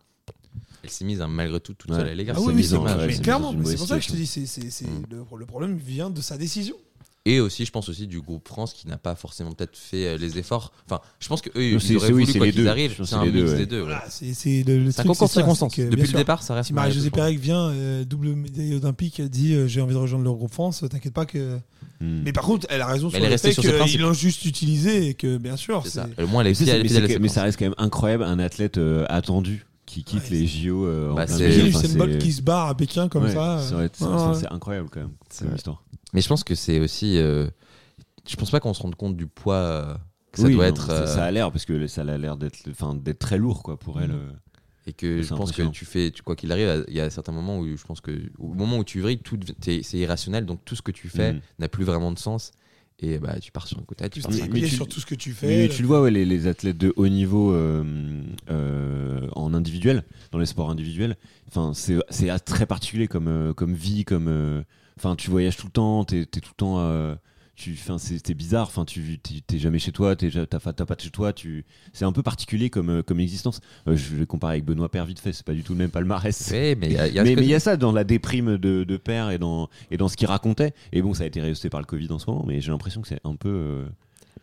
[0.84, 1.98] Elle s'est mise hein, malgré tout toute Ouais.
[1.98, 2.36] seule à l'égard.
[2.38, 4.70] Ah oui, oui, en- mais c'est clairement, pour ça que je te dis, c'est, c'est,
[4.70, 5.04] c'est- Mm.
[5.10, 6.76] le, le problème vient de sa décision.
[7.26, 10.18] Et aussi, je pense aussi du groupe France qui n'a pas forcément peut-être fait euh,
[10.18, 10.74] les efforts.
[10.86, 13.02] Enfin, je pense que eux, ils c'est- auraient oui, voulu quoi les qu'ils arrivent.
[13.06, 13.66] C'est un les mix deux, des ouais.
[13.66, 13.78] deux.
[13.78, 13.84] ouais.
[13.84, 15.74] Voilà, c'est, le, un truc, concours de circonstances.
[15.78, 16.68] Depuis le départ, ça reste.
[16.68, 20.34] Si Marie-Josée Pérec vient, euh, double médaille olympique, dit euh, j'ai envie de rejoindre le
[20.34, 21.58] groupe France, t'inquiète pas que.
[22.04, 22.22] Hmm.
[22.26, 24.12] Mais par contre, elle a raison Mais sur elle est le restée fait qu'ils l'ont
[24.14, 26.08] juste utilisé et que, bien sûr, ça.
[26.28, 30.24] Moins, elle est Mais, ça reste quand même incroyable, un athlète euh, attendu qui quitte
[30.24, 33.08] Ouais, les JO euh, en Bah, plein c'est- Usain Bolt qui se barre à Pékin
[33.08, 33.60] comme ouais, ça.
[33.62, 35.84] c'est euh, ouais, incroyable quand même, C'est comme histoire.
[36.14, 37.18] Mais je pense que c'est aussi.
[37.18, 37.48] euh,
[38.30, 39.94] Je pense pas qu'on se rende compte du poids euh,
[40.32, 40.88] que ça Oui, doit non, être.
[40.88, 43.64] ça- euh, Ça a l'air parce que ça a l'air d'être, enfin, d'être très lourd
[43.64, 44.12] quoi pour elle.
[44.12, 44.34] Mhm.
[44.86, 47.32] Et que je pense que tu fais, tu, quoi qu'il arrive, il y a certains
[47.32, 50.76] moments où je pense que au moment où tu vrilles, tout c'est irrationnel, donc tout
[50.76, 51.42] ce que tu fais Mhm.
[51.60, 52.52] n'a plus vraiment de sens.
[53.00, 54.68] Et bah, tu pars sur un côté, tu pars sur un côté.
[54.68, 55.48] tu- sur tout ce que tu fais.
[55.48, 57.84] mais tu le vois, ouais, les, les athlètes de haut niveau euh,
[58.50, 61.16] euh, en individuel, dans les sports individuels,
[61.48, 64.62] enfin, c'est c'est très particulier comme, euh, comme vie, comme, euh,
[64.98, 67.16] enfin, tu voyages tout le temps, t'es es tout le temps, euh,
[67.56, 71.34] tu, c'est bizarre, enfin, tu t'es- jamais chez toi, t'es t'as pas de chez toi,
[71.34, 73.60] tu, c'est un peu particulier comme, euh, comme existence.
[73.88, 75.92] Euh, je vais comparer avec Benoît Père vite fait, c'est pas du tout le même
[75.92, 76.52] palmarès.
[76.52, 77.78] Mais il y a, il y a ce mais mais côté- il y a ça
[77.78, 80.74] dans la déprime de, de père et dans, et dans ce qu'il racontait.
[80.92, 83.02] Et bon, ça a été rehaussé par le Covid en ce moment, mais j'ai l'impression
[83.02, 83.50] que c'est un peu.
[83.50, 83.86] euh,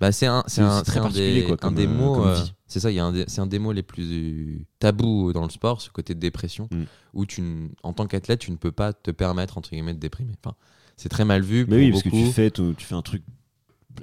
[0.00, 2.24] Bah, c'est un, c'est un, très un particulier, des, quoi, un comme, des mots.
[2.24, 2.38] euh,
[2.68, 6.14] c'est ça, il c'est un des mots les plus tabous dans le sport, ce côté
[6.14, 6.82] de dépression, Mm.
[7.14, 7.42] où tu,
[7.82, 10.32] en tant qu'athlète, tu ne peux pas te permettre entre guillemets de déprimer.
[10.44, 10.54] Enfin,
[11.00, 11.60] c'est très mal vu.
[11.68, 13.22] Mais pour oui, parce que tu fais, tu tu fais un truc,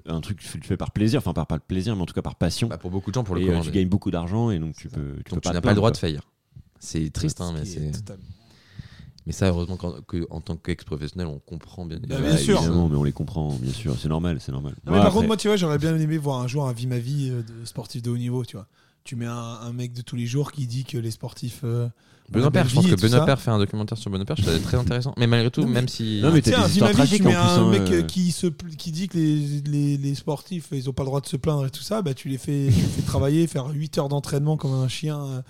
[0.08, 2.14] un truc, tu le fais par plaisir, enfin par pas de plaisir, mais en tout
[2.14, 2.68] cas par passion.
[2.68, 3.68] Bah, pour beaucoup de gens, pour le et euh, commander.
[3.68, 5.62] tu gagnes beaucoup d'argent et donc tu C'est peux, tu peux Donc tu pas n'as
[5.62, 6.22] pas le droit de faillir.
[6.80, 7.91] C'est triste, hein, mais c'est.
[9.26, 11.98] Mais ça, heureusement qu'en que, en tant qu'ex-professionnel, on comprend bien.
[12.00, 12.58] Bah, bien Bah, sûr.
[12.60, 14.72] Évidemment, mais on les comprend, bien sûr, c'est normal, c'est normal.
[14.72, 16.66] Non, mais Ouais, par après- contre, moi, tu vois, j'aurais bien aimé voir un jour
[16.68, 18.68] un vie ma vie euh, de sportif de haut niveau, tu vois.
[19.08, 21.62] Tu mets un, un mec de tous les jours qui dit que les sportifs.
[21.64, 21.88] euh,
[22.30, 23.26] Benoît Père, je pense que Benoît.
[23.26, 25.14] Père fait un documentaire sur Benoît Père, je trouve ça très intéressant.
[25.18, 26.20] Mais malgré tout, Non, mais- même si.
[26.22, 27.62] Non, mais t'as Tiens, des histoires t'imagines, tu tragiques mets en plus.
[27.62, 28.01] un hein, mec euh.
[28.01, 31.22] euh, qui, se, qui dit que les, les, les sportifs, ils ont pas le droit
[31.22, 33.68] de se plaindre et tout ça, bah, tu les fais, tu les fais travailler, faire
[33.70, 35.18] 8 heures d'entraînement comme un chien.
[35.24, 35.41] euh,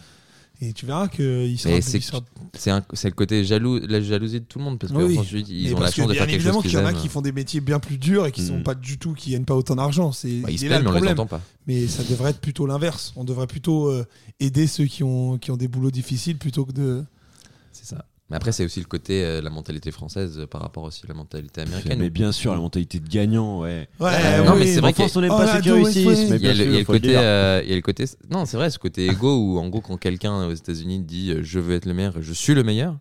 [0.59, 1.75] Et tu verras qu'il sera.
[1.75, 2.21] Il c'est sera-
[2.55, 5.45] c'est un- c'est le côté jaloux, la jalousie de tout le monde parce Oui, oui.
[5.49, 6.85] ils Mais ont la parce que chance de faire quelque chose qu'ils qu'il y en
[6.85, 6.97] a aiment.
[6.99, 8.63] qui font des métiers bien plus durs et qui sont Mm.
[8.63, 10.11] pas du tout, qui gagnent pas autant d'argent.
[10.11, 11.41] C'est Bah, ils il se plaignent, mais on les entend pas.
[11.67, 13.13] Mais ça devrait être plutôt l'inverse.
[13.17, 14.03] On devrait plutôt euh,
[14.39, 17.03] aider ceux qui ont, qui ont des boulots difficiles plutôt que de.
[17.71, 18.05] C'est ça.
[18.29, 21.07] Mais après, c'est aussi le côté, euh, la mentalité française euh, par rapport aussi à
[21.07, 21.97] la mentalité américaine.
[21.99, 23.87] Mais bien sûr, la mentalité de gagnant, ouais.
[24.01, 25.61] Ouais, Euh, non, mais c'est vrai En France, que- on n'aime Oh, pas la ceux
[25.61, 26.03] qui réussissent.
[26.03, 27.07] douce, mais Il y a bien le, il y a sûr, le faut le côté,
[27.09, 27.19] dire.
[27.21, 29.79] euh, il y a le côté, non, c'est vrai, ce côté égo où en gros
[29.79, 32.97] quand quelqu'un aux États-Unis dit euh, je veux être le meilleur, je suis le meilleur.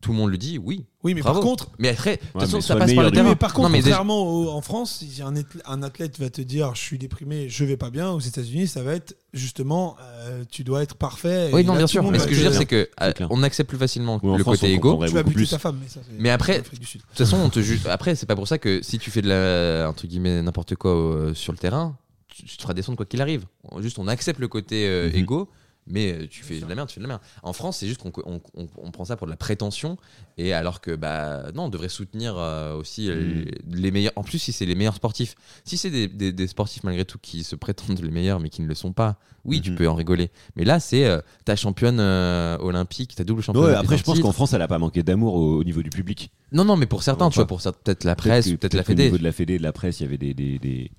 [0.00, 0.84] Tout le monde le dit oui.
[1.04, 1.40] Oui, mais Bravo.
[1.40, 3.28] par contre, Mais après, de toute Ouais, façon, ça passe par le terrain.
[3.30, 6.18] mais par contre, non, mais déjà- contrairement au- en France, si un, athlète- un athlète
[6.20, 9.16] va te dire je suis déprimé, je vais pas bien, aux États-Unis, ça va être
[9.32, 11.50] justement euh, tu dois être parfait.
[11.52, 12.02] oui, non, là, bien sûr.
[12.10, 14.42] Mais ce que je veux dire, c'est que euh, on accepte plus facilement Oui, le
[14.42, 15.04] France, côté égo.
[15.06, 15.50] tu vas buter plus.
[15.50, 15.78] ta femme.
[15.82, 16.60] Mais, ça, c'est Mais après-.
[16.62, 17.80] De toute façon, on te juge.
[17.86, 20.92] Après, c'est pas pour ça que si tu fais de la entre guillemets n'importe quoi
[20.92, 21.96] euh, sur le terrain,
[22.28, 23.46] tu, tu te feras descendre quoi qu'il arrive.
[23.80, 25.14] Juste, on accepte le côté euh, Mhm.
[25.16, 25.48] égo.
[25.90, 27.20] Mais euh, tu fais de la merde, tu fais de la merde.
[27.42, 29.96] En France, c'est juste qu'on on, on- on prend ça pour de la prétention,
[30.36, 34.12] et alors que bah non, on devrait soutenir euh, aussi euh, les meilleurs.
[34.16, 35.34] En plus, si c'est les meilleurs sportifs,
[35.64, 38.62] si c'est des, des- des sportifs malgré tout qui se prétendent les meilleurs mais qui
[38.62, 39.76] ne le sont pas, oui, tu Mhm.
[39.76, 40.30] peux en rigoler.
[40.56, 43.62] Mais là, c'est euh, ta championne euh, olympique, ta double championne.
[43.64, 45.82] Ouais, olympique après, je pense qu'en France, elle a pas manqué d'amour au, au niveau
[45.82, 46.30] du public.
[46.52, 49.04] Non, non, mais pour certains, tu vois, pour peut-être la presse, peut-être la Fédé.
[49.04, 50.90] niveau de la Fédé, de la presse, il y avait des, des, des-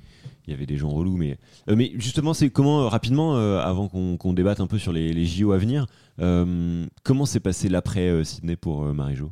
[0.47, 1.17] il y avait des gens relous.
[1.17, 1.37] Mais,
[1.69, 4.91] euh, mais justement, c'est comment, euh, rapidement, euh, avant qu'on qu'on débatte un peu sur
[4.93, 5.85] les, les JO à venir,
[6.19, 9.31] euh, comment s'est passé l'après euh, Sydney pour euh, Marie-Jo?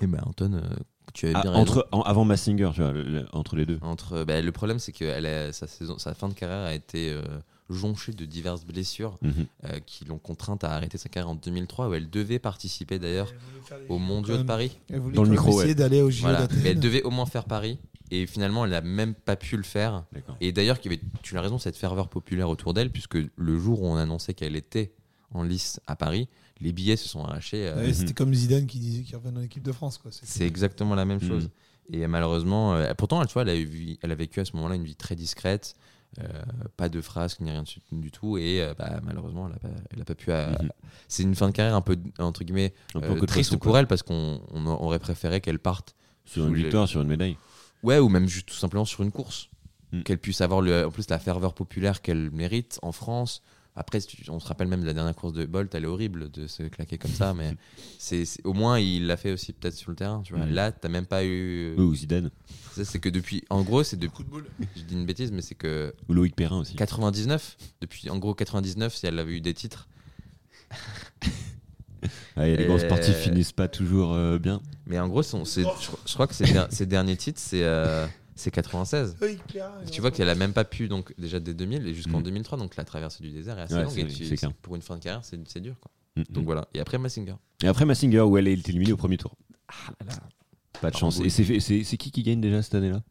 [0.00, 0.60] Eh ben, Anton, euh,
[1.14, 1.62] tu avais Ah, bien raison.
[1.62, 3.78] entre, en- Avant Massinger, tu vois, le- le- entre les deux.
[3.82, 6.74] Entre, bah, le problème, c'est que elle a- sa, saison, sa fin de carrière a
[6.74, 7.22] été euh,
[7.70, 9.32] jonchée de diverses blessures Mhm.
[9.64, 13.32] euh, qui l'ont contrainte à arrêter sa carrière en 2003, où elle devait participer d'ailleurs
[13.88, 14.78] aux Mondiaux de Paris.
[14.88, 15.74] Elle voulait Dans le micro, essayer ouais.
[15.74, 16.46] d'aller au JO Voilà.
[16.62, 17.78] Mais elle devait au moins faire Paris.
[18.10, 20.04] Et finalement, elle n'a même pas pu le faire.
[20.40, 20.78] Et d'ailleurs,
[21.22, 24.56] tu as raison, cette ferveur populaire autour d'elle, puisque le jour où on annonçait qu'elle
[24.56, 24.92] était
[25.32, 26.28] en lice à Paris,
[26.60, 27.66] les billets se sont arrachés.
[27.68, 30.00] euh, Ouais, C'était comme Zidane qui disait qu'il revenait en équipe de France.
[30.10, 31.28] C'est exactement la même Mhm.
[31.28, 31.50] chose.
[31.92, 34.74] Et malheureusement, euh, pourtant, tu vois, elle a, eu- elle a vécu à ce moment-là
[34.74, 35.74] une vie très discrète,
[36.20, 36.24] euh,
[36.76, 38.36] pas de frasques ni rien du, tout.
[38.38, 40.30] Et euh, bah, malheureusement, elle n'a pas, elle a pas pu.
[40.30, 40.70] Mhm.
[41.08, 43.80] C'est une fin de carrière un peu, entre guillemets, Un peu euh, triste pour quoi.
[43.80, 45.94] elle parce qu'on on aurait préféré qu'elle parte.
[46.24, 47.38] Sur une les- victoire, sur une médaille.
[47.82, 49.48] Ouais, ou même juste tout simplement sur une course.
[49.92, 50.02] Mm.
[50.02, 53.42] Qu'elle puisse avoir le, en plus la ferveur populaire qu'elle mérite en France.
[53.76, 56.48] Après, on se rappelle même de la dernière course de Bolt, elle est horrible de
[56.48, 57.54] se claquer comme ça, mais
[57.98, 60.20] c'est au moins il l'a fait aussi peut-être sur le terrain.
[60.24, 60.46] Tu vois.
[60.46, 60.50] Mm.
[60.50, 61.74] Là, t'as même pas eu.
[61.78, 62.30] Oui, ou Zidane.
[62.72, 63.44] Ça, c'est que depuis.
[63.50, 64.08] En gros, c'est de.
[64.08, 64.30] Coup de.
[64.76, 66.74] Je dis une bêtise, mais c'est que Ou Loïc Perrin aussi.
[66.74, 69.88] 99, depuis en gros 99, si elle avait eu des titres.
[72.38, 74.60] Ouais, les grands Euh, sportifs finissent pas toujours euh, bien.
[74.86, 75.62] Mais en gros, son- je,
[76.06, 79.16] je crois que der- ces derniers titres, c'est euh, c'est 96.
[79.20, 82.20] Oui, Pierre, Tu vois qu'elle a même pas pu, donc déjà dès 2000 et jusqu'en
[82.20, 82.24] Mm.
[82.24, 83.98] 2003, donc la traversée du désert est assez Ouais, longue.
[83.98, 85.74] Et tu- pour une fin de carrière, c'est dur.
[85.80, 85.90] Quoi.
[86.16, 86.46] Mm, Donc mm.
[86.46, 86.68] voilà.
[86.74, 87.34] Et après Massinger.
[87.62, 89.34] Et après Massinger, où elle est éliminée au premier tour.
[90.80, 91.20] Pas de Ah, chance.
[91.20, 93.02] Et c'est qui qui gagne déjà cette année-là?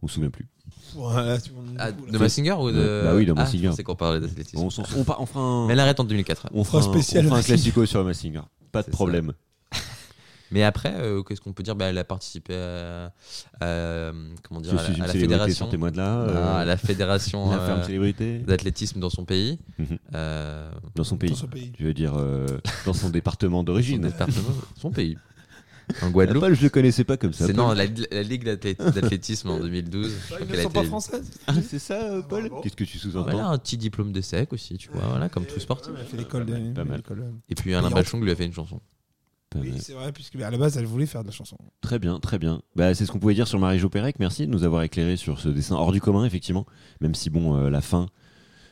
[0.00, 0.46] On se souvient plus.
[0.94, 3.02] Voilà, tu Ah, de Massinger ou de.
[3.04, 3.72] Bah oui, de Ah, Massinger.
[3.74, 4.58] C'est qu'on parlait d'athlétisme.
[4.62, 6.48] On, s'en- on, pa- on fera un, Mais elle arrête en 2004.
[6.54, 8.42] on fera un- spécial on fera un classico sur Massinger.
[8.72, 9.32] Pas de problème.
[10.50, 11.76] Mais après, euh, qu'est-ce qu'on peut dire?
[11.76, 13.12] Bah, Elle a participé à,
[13.60, 14.12] à,
[14.42, 16.16] comment dire, Je à, la, à fédération, sortez-moi de là.
[16.20, 19.58] Euh, à la fédération euh, d'athlétisme dans son pays.
[19.78, 19.98] Mhm.
[20.14, 21.30] Euh, Dans son pays.
[21.30, 21.72] Dans ce pays.
[21.78, 22.46] Je veux dire, euh,
[22.86, 24.10] dans son département d'origine.
[24.76, 25.18] son pays.
[26.02, 26.42] En Ah, Guadeloupe.
[26.42, 27.46] Paul, je le connaissais pas comme ça.
[27.46, 30.10] C'est non, la, la Ligue d'athlé- d'athlétisme en 2012.
[30.10, 31.30] je crois Ils ne a sont pas françaises.
[31.46, 32.50] Ah, c'est ça, euh, Paul.
[32.62, 35.44] Qu'est-ce que tu sous-entends Voilà, un petit diplôme de sec aussi, tu vois, voilà, comme
[35.46, 35.92] tout sportif.
[35.94, 36.72] Elle a fait l'école de.
[36.72, 37.02] Pas mal.
[37.10, 38.80] euh, Et puis Alain Bachung lui a fait une chanson.
[39.56, 41.56] Oui, c'est vrai, puisque à la base, elle voulait faire de la chanson.
[41.80, 42.60] Très bien, très bien.
[42.76, 44.16] Bah, c'est ce qu'on pouvait dire sur Marie-Jo Pérec.
[44.18, 46.66] Merci de nous avoir éclairé sur ce dessin hors du commun, effectivement.
[47.00, 48.08] Même si, bon, euh, la fin.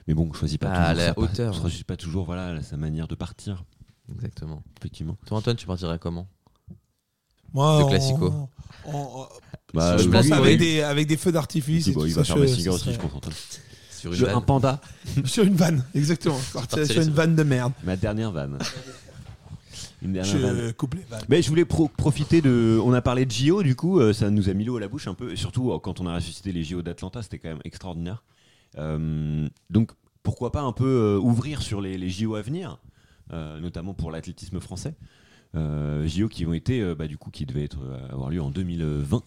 [0.06, 0.88] Mais bon, on choisit pas Bah, toujours.
[0.90, 1.54] à la sa- hauteur.
[1.56, 3.64] on choisit pas toujours voilà, sa manière de partir,
[4.14, 4.62] Exactement.
[4.78, 5.16] effectivement.
[5.24, 6.28] Toi, Antoine, tu partirais comment?
[7.54, 8.48] Moi, De classico.
[9.74, 11.88] Bah, je pense avec des, avec des feux d'artifice.
[11.90, 12.82] Bon, il va faire ce aussi, je pense.
[13.90, 14.36] Sur Je- vanne.
[14.36, 14.80] un panda,
[15.24, 16.38] Sur une vanne, exactement.
[16.38, 17.72] Sur une vanne de merde.
[17.82, 18.58] ma dernière vanne.
[20.02, 20.66] Une dernière vanne.
[20.68, 21.24] Je coupe les vannes.
[21.28, 22.78] Mais je voulais pro- profiter de.
[22.84, 24.88] On a parlé de JO, du coup, euh, ça nous a mis l'eau à la
[24.88, 25.32] bouche un peu.
[25.32, 28.22] Et surtout, euh, quand on a ressuscité les JO d'Atlanta, c'était quand même extraordinaire.
[28.78, 29.92] Euh, donc,
[30.22, 32.78] pourquoi pas un peu euh, ouvrir sur les, les JO à venir,
[33.32, 34.94] euh, notamment pour l'athlétisme français.
[35.56, 38.42] Euh, JO qui ont été, euh, bah, du coup, qui devaient être, euh, avoir lieu
[38.42, 39.22] en 2020.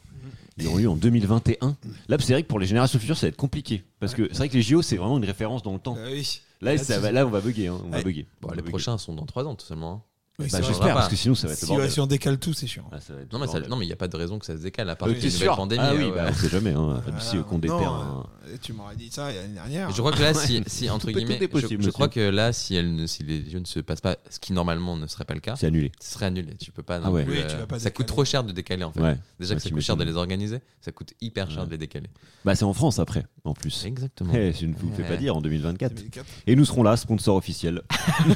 [0.58, 1.78] Ils ont lieu en 2021.
[2.10, 3.84] Là, c'est vrai que pour les générations futures, ça va être compliqué.
[4.00, 5.96] Parce que c'est vrai que les JO, c'est vraiment une référence dans le temps.
[5.98, 6.42] Euh, oui.
[6.62, 7.68] Là, ça va- là, on va bugger.
[7.68, 8.04] hein, on va Ouais.
[8.04, 8.26] bugger.
[8.42, 8.72] Bon, On va les bugger.
[8.72, 10.04] prochains sont dans 3 ans, tout seulement.
[10.40, 10.44] Hein.
[10.44, 10.62] Oui, Bah.
[10.62, 10.94] J'espère, pas.
[10.94, 11.92] parce que sinon, ça va être le Si, ouais, bordel.
[11.92, 12.86] si on décale tout, c'est chiant.
[12.92, 13.70] Ah, ça va être Non, le mais ça- bordel.
[13.70, 15.14] non, mais il n'y a pas de raison que ça se décale à part Euh,
[15.14, 15.82] une nouvelle pandémie.
[15.84, 16.30] Ah oui, euh, bah, ouais.
[16.32, 16.72] on sait jamais.
[16.72, 17.20] Hein, Voilà.
[17.20, 17.78] si qu'on déterre.
[17.80, 19.92] Non, un- euh, tu m'aurais dit ça l'année dernière.
[19.92, 22.96] Je crois que là, si, si entre guillemets, possible, je, crois que là, si, elle
[22.96, 25.40] ne- si les jeux ne se passent pas, ce qui normalement ne serait pas le
[25.40, 25.92] cas, C'est annulé.
[26.00, 26.56] ce serait annulé.
[26.60, 27.00] Tu peux pas.
[27.04, 27.24] Ah ouais.
[27.26, 29.02] plus, Oui, euh, tu vas pas ça coûte trop cher de décaler en fait.
[29.02, 29.18] Ouais.
[29.40, 32.08] Déjà que ça coûte cher de les organiser, ça coûte hyper cher de les décaler.
[32.46, 33.86] Bah, c'est en France après, en plus.
[33.86, 34.34] Exactement.
[34.34, 35.94] Eh, je ne vous fais pas dire en 2024.
[35.94, 36.26] 2004.
[36.48, 37.82] Et nous serons là, sponsor officiel.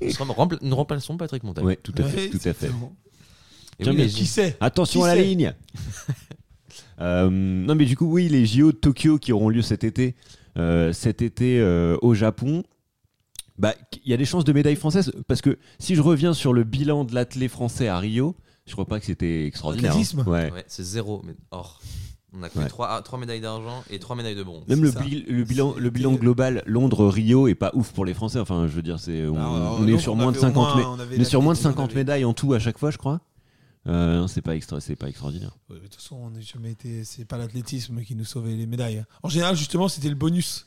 [0.00, 0.34] Nous serons-
[1.18, 1.64] Patrick Montagne.
[1.64, 2.66] Ouais, tout à fait, Ouais, tout à fait.
[2.66, 2.94] exactement.
[3.78, 5.54] Et Tiens, oui, mais les Qui sait Attention Qui à la sait ligne.
[7.00, 10.14] Euh, non, mais du coup, oui, les JO de Tokyo qui auront lieu cet été,
[10.58, 12.62] euh, cet été euh, au Japon.
[13.58, 16.52] Bah, il y a des chances de médaille française parce que si je reviens sur
[16.52, 18.36] le bilan de l'athlète français à Rio,
[18.66, 19.96] je crois pas que c'était extraordinaire.
[20.26, 20.50] Ouais.
[20.52, 21.80] Ouais, c'est zéro, mais or.
[22.32, 22.68] On a que Ouais.
[22.68, 24.62] 3, médailles d'argent et 3 médailles de bronze.
[24.68, 25.00] Même le, ça.
[25.00, 28.38] bil- le bilan, le C'était- bilan global Londres-Rio est pas ouf pour les Français.
[28.38, 30.82] Enfin, je veux dire, c'est on, est sur on moins de avait au 50, moins-
[30.82, 32.52] mé- on avait on est sur moins de l'athlétisme, on 50 avait- médailles en tout
[32.52, 33.20] à chaque fois, je crois.
[33.88, 35.56] Euh, c'est pas extra, c'est pas extraordinaire.
[35.70, 37.02] Ouais, mais De toute façon, on n'a jamais été.
[37.04, 39.04] C'est pas l'athlétisme qui nous sauvait les médailles.
[39.22, 40.66] En général, justement, c'était le bonus.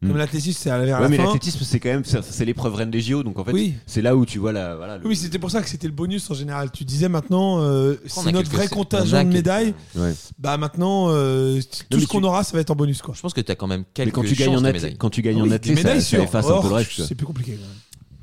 [0.00, 0.16] Comme Hmm.
[0.18, 1.24] l'athlétisme, c'est vers Ouais, la mais fin.
[1.24, 3.74] l'athlétisme, c'est quand même, c'est l'épreuve reine des JO, donc en fait, Oui.
[3.84, 4.98] c'est là où tu vois la, voilà.
[4.98, 6.70] le- Oui, c'était pour ça que c'était le bonus en général.
[6.70, 9.74] Tu disais maintenant, euh, c'est notre vrai contingent de médailles.
[9.96, 10.14] Ouais.
[10.38, 13.12] Bah maintenant, euh, tout ce qu'on tu- aura, ça va être en bonus quoi.
[13.16, 14.96] Je pense que tu as quand même quelques Mais quand tu gagnes chances en médailles.
[14.98, 17.04] quand tu gagnes Ah en oui, des ça, ça un peu le reste.
[17.04, 17.58] C'est plus compliqué.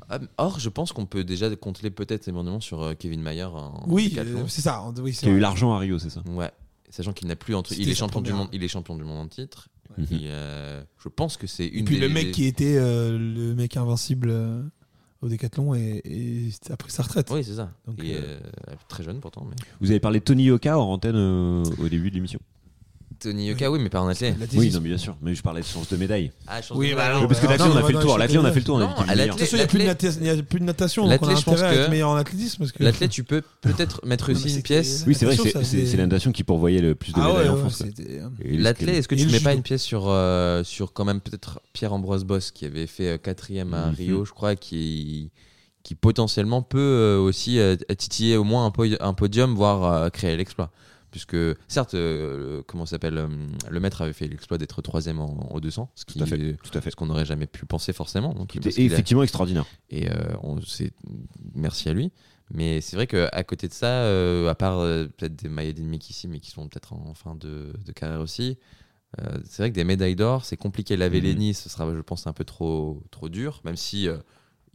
[0.08, 0.28] quand même.
[0.38, 3.82] Ah, Or, je pense qu'on peut déjà compter peut-être éventuellement sur euh, Kevin Mayer en
[3.88, 4.80] Oui, euh, c'est ça.
[4.80, 6.50] en- Oui, Qui a eu l'argent à Rio, c'est ça Ouais.
[6.88, 7.72] Sachant qu'il n'a plus entre.
[7.78, 8.48] Il est champion du monde.
[8.52, 9.68] Il est champion du monde en titre.
[9.98, 11.84] Et, euh, je pense que c'est Et une.
[11.84, 14.62] puis des- le mec des- qui était euh, le mec invincible euh,
[15.22, 17.30] au décathlon et, et a pris sa retraite.
[17.30, 17.72] Oui, c'est ça.
[17.86, 18.20] Donc, Et, euh,
[18.68, 19.46] euh, très jeune pourtant.
[19.48, 19.56] Mais...
[19.80, 22.38] Vous avez parlé de Tony Yoka en antenne euh, au début de l'émission.
[23.18, 24.36] Tony Yoka, oui, mais pas en athlète.
[24.54, 25.16] Oui, non, mais bien sûr.
[25.22, 26.32] Mais je parlais de chances de médaille.
[26.46, 27.80] Ah, je pense Oui, que- bah, Ah, non, Oui, parce que bah, l'athlète, on a
[27.80, 28.10] non, fait le bah, tour.
[28.12, 28.78] non, L'athlète, on a fait le tour.
[28.78, 28.86] Non.
[28.86, 31.02] De il n'y a plus de de natation.
[31.08, 32.64] Donc on a L'athlète, je pense être que- meilleur en athlétisme.
[32.80, 35.04] L'athlète, tu peux peut-être mettre Non, aussi une pièce.
[35.06, 37.82] Oui, c'est vrai c'est- la nation qui pourvoyait le plus de Ah médailles en France.
[38.44, 41.20] Et L'athlète, est-ce que tu le mets pas une pièce sur, euh, sur quand même
[41.20, 43.94] peut-être Pierre-Ambroise Boss qui avait fait euh, quatrième à Mhm.
[43.94, 45.30] Rio, je crois, qui,
[45.82, 47.58] qui potentiellement peut euh, aussi
[47.96, 50.70] titiller au moins un, po- un podium, voire créer l'exploit?
[51.16, 51.36] Puisque,
[51.66, 53.26] certes, euh, comment s'appelle euh,
[53.70, 56.56] Le maître avait fait l'exploit d'être troisième en, en 200, ce qui Tout à fait,
[56.62, 56.90] tout à fait.
[56.90, 58.34] ce qu'on n'aurait jamais pu penser forcément.
[58.34, 59.64] Donc, a- effectivement extraordinaire.
[59.88, 60.58] et euh, on,
[61.54, 62.12] merci à lui.
[62.52, 64.80] Mais c'est vrai qu'à côté de ça, euh, à part
[65.16, 68.58] peut-être des maillots d'ennemis ici, mais qui sont peut-être en fin de, de carrière aussi,
[69.44, 70.94] c'est vrai que des médailles d'or, c'est compliqué.
[70.98, 74.06] La Vélénie, ce sera, je pense, un peu trop, trop dur, même si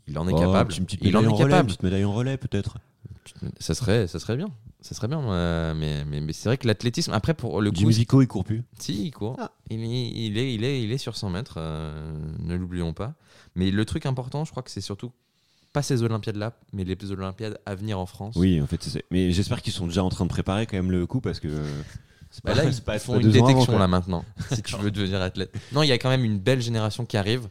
[0.08, 0.74] il en est Oh, capable.
[0.74, 1.68] Une petite il en est en relais, une capable.
[1.68, 2.80] petite médaille en relais, peut-être.
[3.60, 4.50] Ça serait, ça serait bien.
[4.82, 7.92] Ça serait bien, euh, mais, mais, mais c'est vrai que l'athlétisme, après, pour le coup,
[7.92, 8.64] Zico, il court plus.
[8.80, 9.36] si, il court.
[9.40, 9.52] Ah.
[9.70, 13.14] Il, est, il, est, il, est, il est sur 100 mètres, euh, ne l'oublions pas.
[13.56, 15.12] Mais le truc important, je crois que c'est surtout
[15.72, 18.36] pas ces Olympiades-là, mais les Olympiades à venir en France.
[18.38, 19.06] Oui, en fait, c'est.
[19.12, 21.50] Mais j'espère qu'ils sont déjà en train de préparer quand même le coup parce que.
[22.32, 22.82] c'est Bah pas- là, ils font
[23.14, 25.54] pas une avant, détection là maintenant, si tu veux devenir athlète.
[25.74, 27.48] Non, il y a quand même une belle génération qui arrive.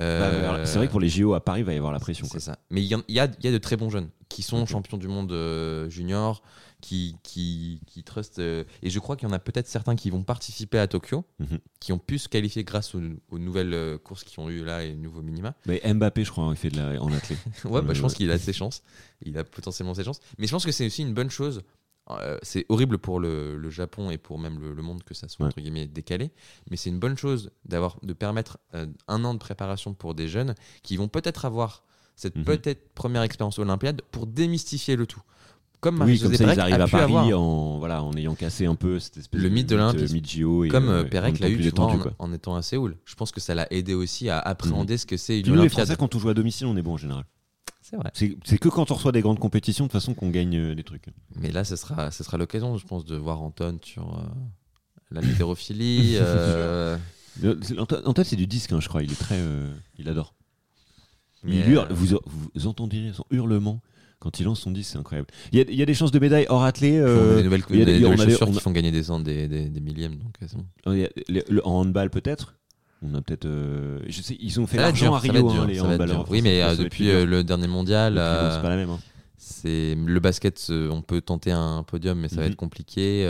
[0.00, 2.26] Euh, C'est vrai que pour les JO à Paris, il va y avoir la pression.
[2.26, 2.40] quoi.
[2.40, 2.58] C'est ça.
[2.70, 4.96] Mais il y, en- a, il y a de très bons jeunes qui sont champions
[4.98, 6.42] du monde euh, junior,
[6.80, 8.40] qui, qui, qui trustent.
[8.40, 11.24] euh, et je crois qu'il y en a peut-être certains qui vont participer à Tokyo,
[11.38, 11.58] Mhm.
[11.80, 14.88] qui ont pu se qualifier grâce aux, aux nouvelles courses qui ont eu là et
[14.88, 15.54] les nouveaux minima.
[15.66, 17.00] Mais Mbappé, je crois, il fait de la...
[17.00, 17.38] en athlète.
[17.64, 18.82] ouais, bah, je pense qu'il a ses chances.
[19.24, 20.20] Il a potentiellement ses chances.
[20.38, 21.62] Mais je pense que c'est aussi une bonne chose.
[22.10, 25.26] Euh, c'est horrible pour le, le Japon et pour même le, le monde que ça
[25.28, 25.48] soit Ouais.
[25.52, 26.32] entre guillemets décalé,
[26.70, 30.28] mais c'est une bonne chose d'avoir de permettre euh, un an de préparation pour des
[30.28, 31.82] jeunes qui vont peut-être avoir
[32.14, 32.44] cette Mhm.
[32.44, 35.22] peut-être première expérience olympiade pour démystifier le tout.
[35.80, 37.40] Comme Oui, Marie-Josée comme ça, ils arrivent à Paris avoir.
[37.40, 40.20] en, voilà, en ayant cassé un peu cette espèce Le mythe de l'Olympisme.
[40.70, 42.96] Comme euh, euh, Pérec en l'a eu tu vois, en, étant à Séoul.
[43.04, 45.56] Je pense que ça l'a aidé aussi à appréhender ce que c'est une Puis nous,
[45.56, 45.84] les Olympiade.
[45.86, 47.24] Français, quand on joue à domicile, on est bon en général.
[47.94, 48.10] C'est vrai.
[48.14, 50.74] C'est c'est que quand on reçoit des grandes compétitions, de toute façon, qu'on gagne euh,
[50.74, 51.06] des trucs.
[51.36, 54.22] Mais là, ce sera, ce sera l'occasion, je pense, de voir Anton sur euh,
[55.12, 56.16] la météorophilie.
[56.20, 56.96] euh,
[57.42, 59.02] Euh, c'est- du disque, hein, je crois.
[59.02, 59.36] Il est très.
[59.38, 60.34] euh, il adore.
[61.44, 61.88] Mais, il hurle.
[61.90, 62.18] euh, Vous,
[62.54, 63.80] vous entendiez son hurlement
[64.18, 65.28] quand il lance son disque, c'est incroyable.
[65.52, 66.96] Il y, a, il y a des chances de médaille hors athlé.
[66.96, 67.36] euh,
[67.70, 70.16] il y a des- nouvelles chaussures qui font gagner des, cent- des, des, des millièmes.
[70.16, 70.64] Donc, c'est bon.
[70.86, 72.56] il y a- le- le- en handball, peut-être.
[73.06, 73.44] On a peut-être.
[73.44, 76.26] euh, je sais, ils ont fait l'argent à Rio, hein, les handballeurs.
[76.30, 78.90] Oui, mais ça euh, depuis euh, le dernier mondial, euh, c'est pas la même.
[78.90, 78.98] hein.
[79.36, 82.52] c'est le basket, on peut tenter un podium, mais ça va Mhm.
[82.52, 83.24] être compliqué.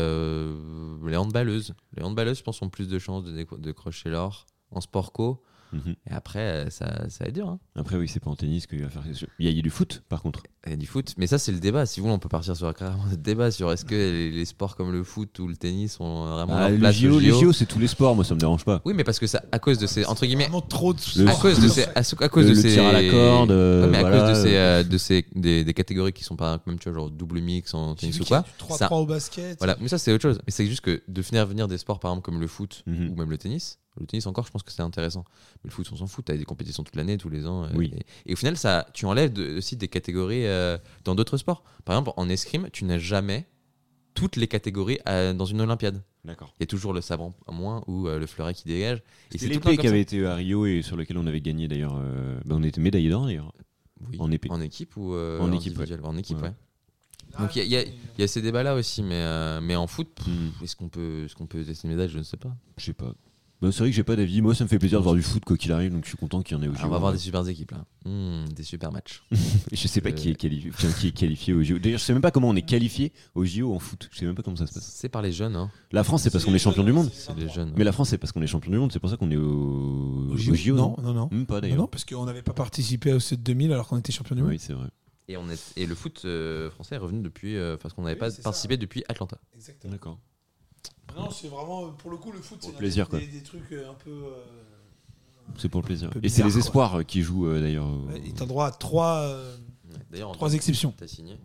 [1.06, 4.46] Les handballeuses, les handballeuses, je pense, ont plus de chances de, décro- de crocher l'or.
[4.70, 5.42] En sport co,
[5.74, 5.94] Mhm.
[6.10, 7.48] Et après, euh, ça, ça va être dur.
[7.48, 7.58] hein.
[7.76, 9.02] Après, oui, c'est pas en tennis qu'il va faire.
[9.38, 10.42] Il y, a, il y a du foot, par contre.
[10.66, 11.84] Il y a du foot, mais ça c'est le débat.
[11.84, 14.44] Si vous voulez, on peut partir sur carrément le débat sur est-ce que les, les
[14.46, 17.20] sports comme le foot ou le tennis sont vraiment Ah, les JO.
[17.20, 18.80] JO, c'est tous les sports, moi, ça me dérange pas.
[18.86, 21.28] Oui, mais parce que ça, à cause de ces entre guillemets, Vraiment trop de Le-
[21.28, 23.50] à cause de ces, à, à cause le- de le ces tir à la corde,
[23.50, 26.24] euh, Ouais, mais à cause de ces, euh, euh, de ces des, des catégories qui
[26.24, 28.44] sont pas même tu vois genre double mix en tennis ou quoi.
[28.58, 29.58] 3-3 ça- au basket.
[29.58, 30.38] Voilà, mais ça c'est autre chose.
[30.46, 33.10] Mais c'est juste que de venir venir des sports par exemple comme le foot Mhm.
[33.10, 33.78] ou même le tennis.
[34.00, 35.24] Le tennis encore, je pense que c'est intéressant.
[35.62, 36.24] Mais le foot, on s'en fout.
[36.24, 37.64] T'as des compétitions toute l'année, tous les ans.
[37.64, 37.92] euh, Oui.
[38.26, 41.62] Et, et au final, ça, tu enlèves de- aussi des catégories euh, dans d'autres sports.
[41.84, 43.46] Par exemple, en escrime, tu n'as jamais
[44.14, 46.02] toutes les catégories euh, dans une Olympiade.
[46.24, 46.54] D'accord.
[46.58, 49.02] Il y a toujours le sabre en moins ou euh, le fleuret qui dégage.
[49.32, 51.96] Et C'est l'épée qui avait été à Rio et sur lequel on avait gagné d'ailleurs.
[51.96, 53.52] euh, bah, on était médaillé d'or d'ailleurs.
[54.10, 54.16] Oui.
[54.18, 54.50] en épée.
[54.50, 56.48] En équipe ou En équipe, individuel En équipe, Ouais.
[56.48, 56.54] ouais.
[57.38, 57.84] Donc il y y,
[58.18, 60.62] y a ces débats-là aussi, mais, euh, mais en foot, Hmm.
[60.64, 62.54] est-ce qu'on peut, est-ce qu'on peut tester une médaille Je ne sais pas.
[62.76, 63.12] Je sais pas.
[63.64, 64.42] Bah, c'est vrai que j'ai pas d'avis.
[64.42, 66.16] Moi, ça me fait plaisir de voir du foot quoi qu'il arrive, donc je suis
[66.18, 66.86] content qu'il y en ait au Ah, JO.
[66.86, 67.84] on va avoir des super équipes là.
[68.04, 69.22] Hmm, des super matchs.
[69.72, 71.78] Je sais pas qui est qualifié, enfin, qui est qualifié au JO.
[71.78, 74.08] D'ailleurs, je sais même pas comment on est qualifié au JO en foot.
[74.12, 74.84] Je sais même pas comment ça se passe.
[74.94, 75.70] C'est par les jeunes, hein.
[75.92, 77.10] La France, c'est parce qu'on est champion du monde.
[77.12, 77.72] C'est les jeunes.
[77.76, 78.92] Mais la France, c'est parce qu'on est champion du monde.
[78.92, 81.28] C'est pour ça qu'on est au, Au au JO, non, non, non.
[81.32, 81.78] Même pas d'ailleurs.
[81.78, 84.50] non, parce qu'on n'avait pas participé au 7 2000 alors qu'on était champion du monde.
[84.50, 84.88] Oui, c'est vrai.
[85.28, 87.56] Et, on est, et le foot euh, français est revenu depuis.
[87.56, 88.42] euh, parce qu'on n'avait Oui, pas ça.
[88.42, 89.38] participé depuis Atlanta.
[89.54, 89.92] Exactement.
[89.92, 90.18] D'accord.
[91.16, 93.20] Non, c'est vraiment, pour le coup, le foot, Pour c'est le plaisir, des, quoi.
[93.20, 94.10] des trucs euh, un peu.
[94.10, 94.42] euh,
[95.58, 96.10] C'est pour le plaisir.
[96.10, 96.60] Peu Et c'est bizarre, les quoi.
[96.60, 97.86] espoirs euh, qui jouent euh, d'ailleurs.
[97.86, 99.18] au- et t'as droit à trois.
[99.20, 99.56] euh.
[100.10, 100.92] D'ailleurs, Trois Antoine, exceptions.
[100.96, 101.38] T'as signé.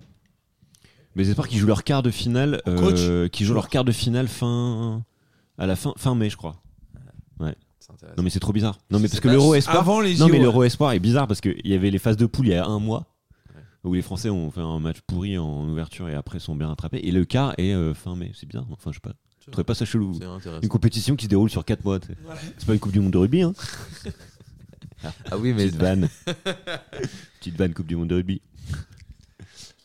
[1.15, 2.61] Mais les espoirs qui jouent leur quart de finale.
[2.67, 5.03] Euh, qui jouent leur quart de finale fin.
[5.57, 6.55] À la fin, fin mai, je crois.
[7.81, 8.15] C'est intéressant.
[8.17, 8.77] Non, mais c'est trop bizarre.
[8.91, 9.77] Non, mais parce que pas, l'Euro Espoir.
[9.77, 12.17] Avant les Non, mais JO, l'Euro Espoir est bizarre parce qu'il y avait les phases
[12.17, 13.05] de poule il y a un mois
[13.55, 13.61] Ouais.
[13.83, 16.99] où les Français ont fait un match pourri en ouverture et après sont bien rattrapés.
[17.03, 18.31] Et le quart est euh, fin mai.
[18.35, 18.65] C'est bizarre.
[18.71, 19.13] Enfin, je sais pas.
[19.49, 20.17] Je trouve pas ça chelou.
[20.61, 21.99] Une compétition qui se déroule sur 4 mois.
[21.99, 22.15] tu sais.
[22.57, 23.53] C'est pas une Coupe du Monde de rugby, hein.
[25.31, 25.65] Ah oui, mais.
[25.65, 26.09] Petite vanne.
[27.39, 28.41] Petite vanne Coupe du Monde de rugby.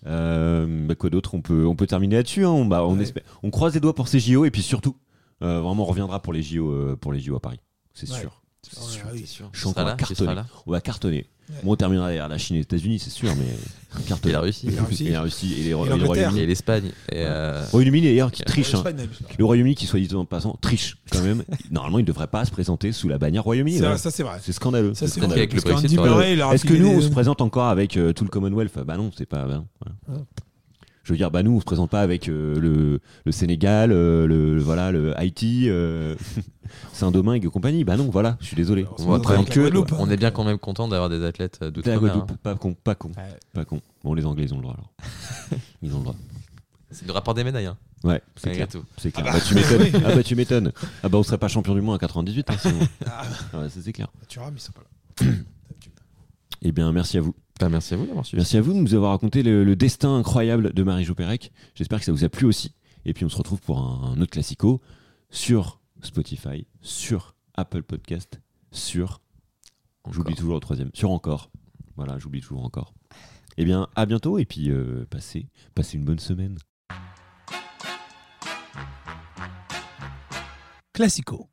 [0.06, 1.34] Euh, bah, quoi d'autre?
[1.34, 2.44] On peut, on peut terminer là-dessus.
[2.44, 2.50] hein.
[2.50, 3.02] On, bah, on, Ouais.
[3.02, 4.96] espère- on croise les doigts pour ces JO et puis surtout,
[5.42, 7.60] euh, vraiment, on reviendra pour les JO, euh, pour les JO à Paris.
[7.94, 8.20] C'est Ouais.
[8.20, 8.42] sûr.
[8.76, 9.18] Ouais, ouais.
[9.20, 9.50] C'est sûr.
[9.76, 10.42] Là va cartonner.
[10.66, 11.26] On va cartonner.
[11.50, 11.56] Ouais.
[11.62, 13.44] Bon, on terminera derrière la Chine et les États-Unis, c'est sûr, mais
[14.08, 14.30] cartonner.
[14.30, 14.66] Et la Russie.
[15.06, 15.52] Et la Russie.
[15.54, 16.04] Et et les, Et Ro- et le.
[16.06, 16.40] Royaume-Uni.
[16.40, 16.90] Et l'Espagne.
[17.12, 18.74] Et euh, Royaume-Uni d'ailleurs qui triche.
[18.74, 18.82] hein.
[18.82, 18.90] pas.
[19.38, 21.44] Le Royaume-Uni qui, soit dit en passant, triche quand même.
[21.70, 23.76] Normalement, il ne devrait pas se présenter sous la bannière Royaume-Uni.
[23.76, 23.98] C'est voilà.
[23.98, 24.38] ça c'est vrai.
[24.42, 24.92] C'est scandaleux.
[24.94, 25.32] C'est vrai.
[25.32, 26.14] Avec le Parce Brexit, qu'Andy ouais.
[26.16, 28.24] Murray, il leur a Est-ce que nous, des- on se présente encore avec euh, tout
[28.24, 28.78] le Commonwealth?
[28.86, 29.44] Bah non, c'est pas.
[29.46, 29.66] bah non,
[30.08, 30.22] voilà.
[31.04, 34.26] Je veux dire, bah nous, on se présente pas avec euh, le, le Sénégal, euh,
[34.26, 36.14] le voilà, le Haïti, euh,
[36.94, 37.84] Saint-Domingue et compagnie.
[37.84, 38.86] Bah non, voilà, je suis désolé.
[38.98, 39.60] On va que.
[39.76, 39.84] Hein.
[39.98, 42.00] on est bien quand même content d'avoir des athlètes La d'outre-mer.
[42.00, 42.38] Guadeloupe, hein.
[42.42, 43.36] pas con, pas con, Ouais.
[43.52, 43.82] pas con.
[44.02, 44.92] Bon, les Anglais, ils ont le droit alors.
[45.82, 46.16] Ils ont le droit.
[46.90, 47.66] C'est le rapport des médailles.
[47.66, 47.76] Hein.
[48.02, 48.68] Ouais, c'est clair.
[48.68, 48.84] tout.
[48.96, 49.26] C'est clair.
[49.28, 50.02] Ah bah, bah, tu m'étonnes.
[50.06, 50.72] Ah bah tu m'étonnes.
[51.02, 52.78] Ah bah on serait pas champion du monde en 98 hein, sinon.
[53.06, 54.08] Ah, Ah ouais, ça c'est clair.
[54.28, 54.82] tu rames, ils sont pas
[55.26, 55.26] là.
[56.62, 57.34] Eh bien, merci à vous.
[57.60, 58.40] Bah, merci à vous d'avoir suivi.
[58.40, 61.52] Merci à vous de nous avoir raconté le, le destin incroyable de Marie-Jo Pérec.
[61.74, 62.74] J'espère que ça vous a plu aussi.
[63.04, 64.80] Et puis on se retrouve pour un, un autre classico
[65.30, 68.40] sur Spotify, sur Apple Podcast,
[68.72, 69.20] sur.
[70.10, 70.36] J'oublie Encore.
[70.36, 70.90] toujours le troisième.
[70.94, 71.50] Sur encore.
[71.96, 72.92] Voilà, j'oublie toujours encore.
[73.56, 76.58] Eh bien, à bientôt et puis euh, passez, passez une bonne semaine.
[80.92, 81.48] Classico.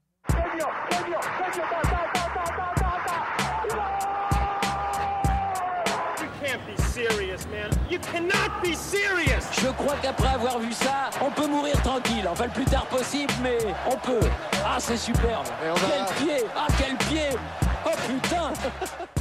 [9.61, 12.27] Je crois qu'après avoir vu ça, on peut mourir tranquille.
[12.29, 14.27] Enfin, le plus tard possible, mais on peut.
[14.65, 15.45] Ah, c'est superbe.
[15.59, 17.29] Quel pied Ah, quel pied
[17.85, 18.53] Oh putain